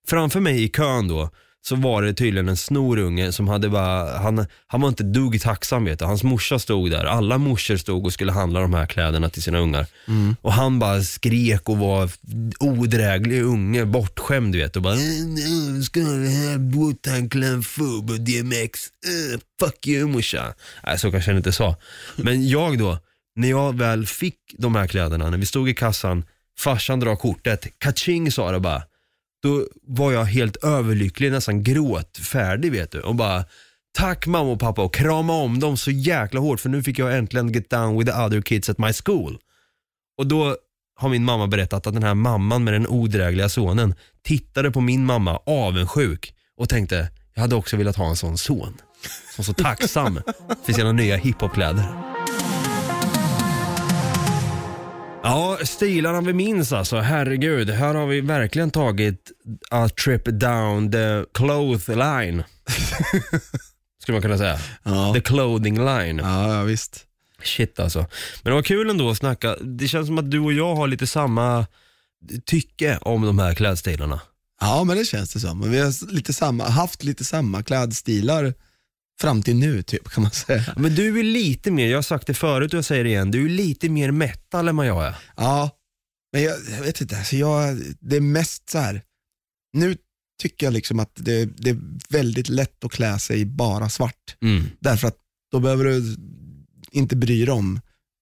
[0.07, 1.29] Framför mig i kön då
[1.63, 5.85] så var det tydligen en snorunge som hade bara, han, han var inte dugg tacksam
[5.85, 6.05] vet du.
[6.05, 9.59] Hans morsa stod där, alla morsor stod och skulle handla de här kläderna till sina
[9.59, 9.85] ungar.
[10.41, 12.09] Och han bara skrek och var
[12.59, 18.79] odräglig unge, bortskämd du vet och bara "Eh, Ska du ha Wu-Tang Fub och DMX?
[18.85, 20.53] Eh, fuck you morsa.
[20.83, 21.75] Nej så kanske jag inte sa.
[22.15, 22.97] Men jag då,
[23.35, 26.23] när jag väl fick de här kläderna, när vi stod i kassan,
[26.59, 28.83] farsan drar kortet, kaching sa det bara.
[29.41, 32.99] Då var jag helt överlycklig, nästan gråtfärdig vet du.
[32.99, 33.45] Och bara,
[33.91, 37.17] tack mamma och pappa och krama om dem så jäkla hårt för nu fick jag
[37.17, 39.37] äntligen get down with the other kids at my school.
[40.17, 40.55] Och då
[40.95, 45.05] har min mamma berättat att den här mamman med den odrägliga sonen tittade på min
[45.05, 48.73] mamma avundsjuk och tänkte, jag hade också velat ha en sån son.
[49.35, 50.21] Som så tacksam
[50.65, 52.10] för sina nya hiphopkläder.
[55.23, 56.97] Ja, stilarna vi minns alltså.
[56.97, 59.31] Herregud, här har vi verkligen tagit
[59.69, 62.43] a trip down the cloth line.
[64.01, 64.59] Skulle man kunna säga.
[64.83, 65.13] Ja.
[65.13, 66.17] The clothing line.
[66.17, 67.05] Ja, ja, visst.
[67.43, 67.99] Shit alltså.
[68.43, 69.55] Men det var kul ändå att snacka.
[69.61, 71.65] Det känns som att du och jag har lite samma
[72.45, 74.21] tycke om de här klädstilarna.
[74.61, 75.71] Ja, men det känns det som.
[75.71, 78.53] Vi har lite samma, haft lite samma klädstilar
[79.21, 80.73] fram till nu, typ, kan man säga.
[80.77, 83.31] Men du är lite mer, jag har sagt det förut och jag säger det igen,
[83.31, 85.15] du är lite mer metal än vad jag är.
[85.37, 85.69] Ja,
[86.33, 89.01] men jag, jag vet inte, alltså jag, det är mest så här.
[89.73, 89.97] nu
[90.41, 91.77] tycker jag liksom att det, det är
[92.09, 94.37] väldigt lätt att klä sig bara svart.
[94.41, 94.63] Mm.
[94.79, 95.17] Därför att
[95.51, 96.15] då behöver du
[96.91, 97.81] inte bry dig om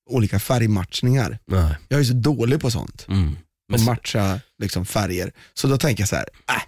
[0.09, 1.39] olika färgmatchningar.
[1.47, 1.75] Nej.
[1.87, 3.05] Jag är så dålig på sånt.
[3.07, 3.35] Mm.
[3.73, 5.31] Att matcha liksom, färger.
[5.53, 6.63] Så då tänker jag så här, äh,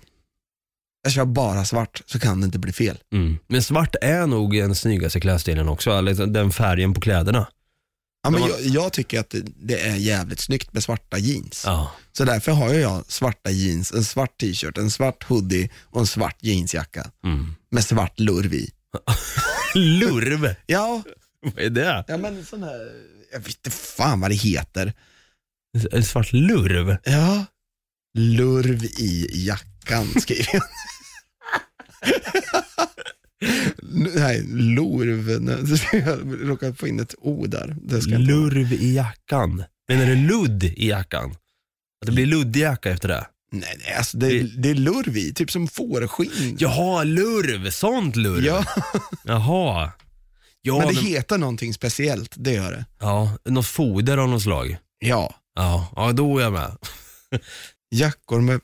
[1.04, 2.97] jag kör bara svart så kan det inte bli fel.
[3.14, 3.38] Mm.
[3.47, 7.47] Men svart är nog den snyggaste klädstilen också, eller den färgen på kläderna.
[8.24, 11.64] Ja, men jag, jag tycker att det, det är jävligt snyggt med svarta jeans.
[11.66, 11.91] Ja.
[12.12, 16.38] Så därför har jag svarta jeans, en svart t-shirt, en svart hoodie och en svart
[16.39, 17.56] jeansjacka Mm.
[17.72, 18.70] med svart lurv i.
[19.76, 21.04] Lurv, Ja,
[21.41, 22.06] vad är det?
[22.08, 22.91] ja men sån här,
[23.34, 24.93] jag vet inte fan vad det heter.
[25.91, 26.97] En svart lurv?
[27.04, 27.45] Ja,
[28.18, 29.28] lurv i
[29.89, 30.61] jackan skriver.
[33.82, 34.43] Nej.
[34.47, 37.75] Nej, Jag råkade få in ett o där.
[37.82, 38.43] Det ska jag inte vara.
[38.43, 39.63] Lurv i jackan.
[39.88, 41.32] Menar du ludd i jackan?
[42.01, 43.27] Att det blir luddig jacka efter det?
[43.51, 46.55] Nej, nej alltså det, det är lurv i, typ som fårskinn.
[46.59, 48.45] Jaha, lurv, sånt lurv.
[48.45, 48.65] Ja,
[49.23, 49.91] Jaha.
[50.61, 52.86] Ja, men det heter någonting speciellt, det gör det.
[52.99, 54.77] ja, något foder av något slag.
[54.99, 56.77] Ja, Ja, ja då är jag med.
[57.95, 58.61] jackor med,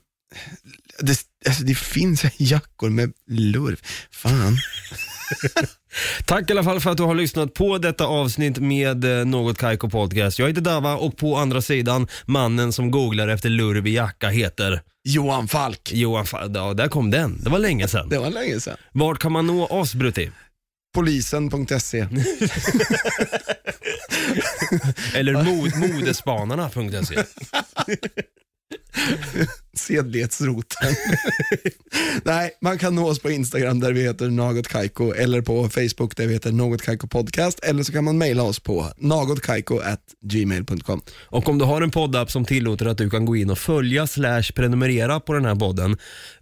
[0.99, 3.79] det, alltså det finns jackor med lurv.
[4.11, 4.57] Fan.
[6.25, 9.57] Tack i alla fall för att du har lyssnat på detta avsnitt med eh, Något
[9.57, 10.39] Kaiko Podcast.
[10.39, 14.81] Jag heter Dava och på andra sidan, mannen som googlar efter lurv i jacka heter
[15.03, 15.91] Johan Falk.
[15.93, 17.43] Johan Fa- Ja, där kom den.
[17.43, 18.09] Det var länge sedan.
[18.09, 18.77] Det var länge sedan.
[18.91, 20.31] Vart kan man nå oss Brutti?
[20.95, 22.07] Polisen.se.
[25.13, 27.23] Eller mod, modespanarna.se
[29.77, 30.95] sedlighetsroten.
[32.23, 36.15] Nej, man kan nå oss på Instagram där vi heter Något Kaiko eller på Facebook
[36.15, 41.01] där vi heter Något Kaiko Podcast eller så kan man mejla oss på nagotkaiko@gmail.com.
[41.25, 44.07] Och om du har en poddapp som tillåter att du kan gå in och följa
[44.07, 45.91] slash prenumerera på den här podden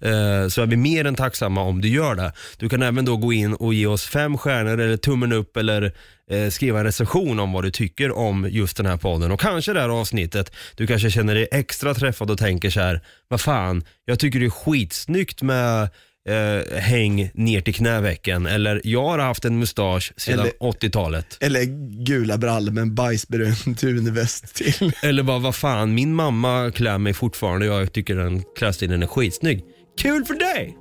[0.01, 2.33] eh, så är vi mer än tacksamma om du gör det.
[2.57, 5.93] Du kan även då gå in och ge oss fem stjärnor eller tummen upp eller
[6.31, 9.73] eh, skriva en recension om vad du tycker om just den här podden och kanske
[9.73, 10.51] det här avsnittet.
[10.75, 14.45] Du kanske känner dig extra träffad och tänker så här, vad fan, jag tycker det
[14.45, 15.89] är skitsnyggt med
[16.29, 21.37] eh, häng ner till knävecken eller jag har haft en mustasch sedan Eller- 80-talet.
[21.41, 21.63] Eller
[22.05, 24.91] gula brallor med en bajsbrun tunväst till.
[25.03, 29.07] Eller bara, vad fan, min mamma klär mig fortfarande och jag tycker den klädstilen är
[29.07, 29.63] skitsnygg.
[30.01, 30.75] Kul för dig!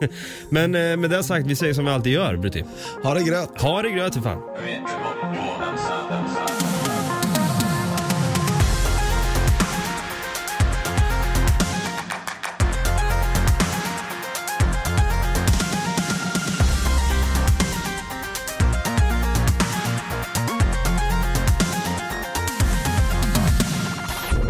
[0.48, 2.64] Men eh, med det sagt, vi säger som vi alltid gör, Brutti.
[3.02, 3.60] Ha det gröt.
[3.60, 4.42] Ha det gröt för fan.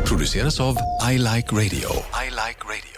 [0.07, 0.77] Produceras av
[1.13, 1.91] I Like Radio.
[2.27, 2.98] I like radio.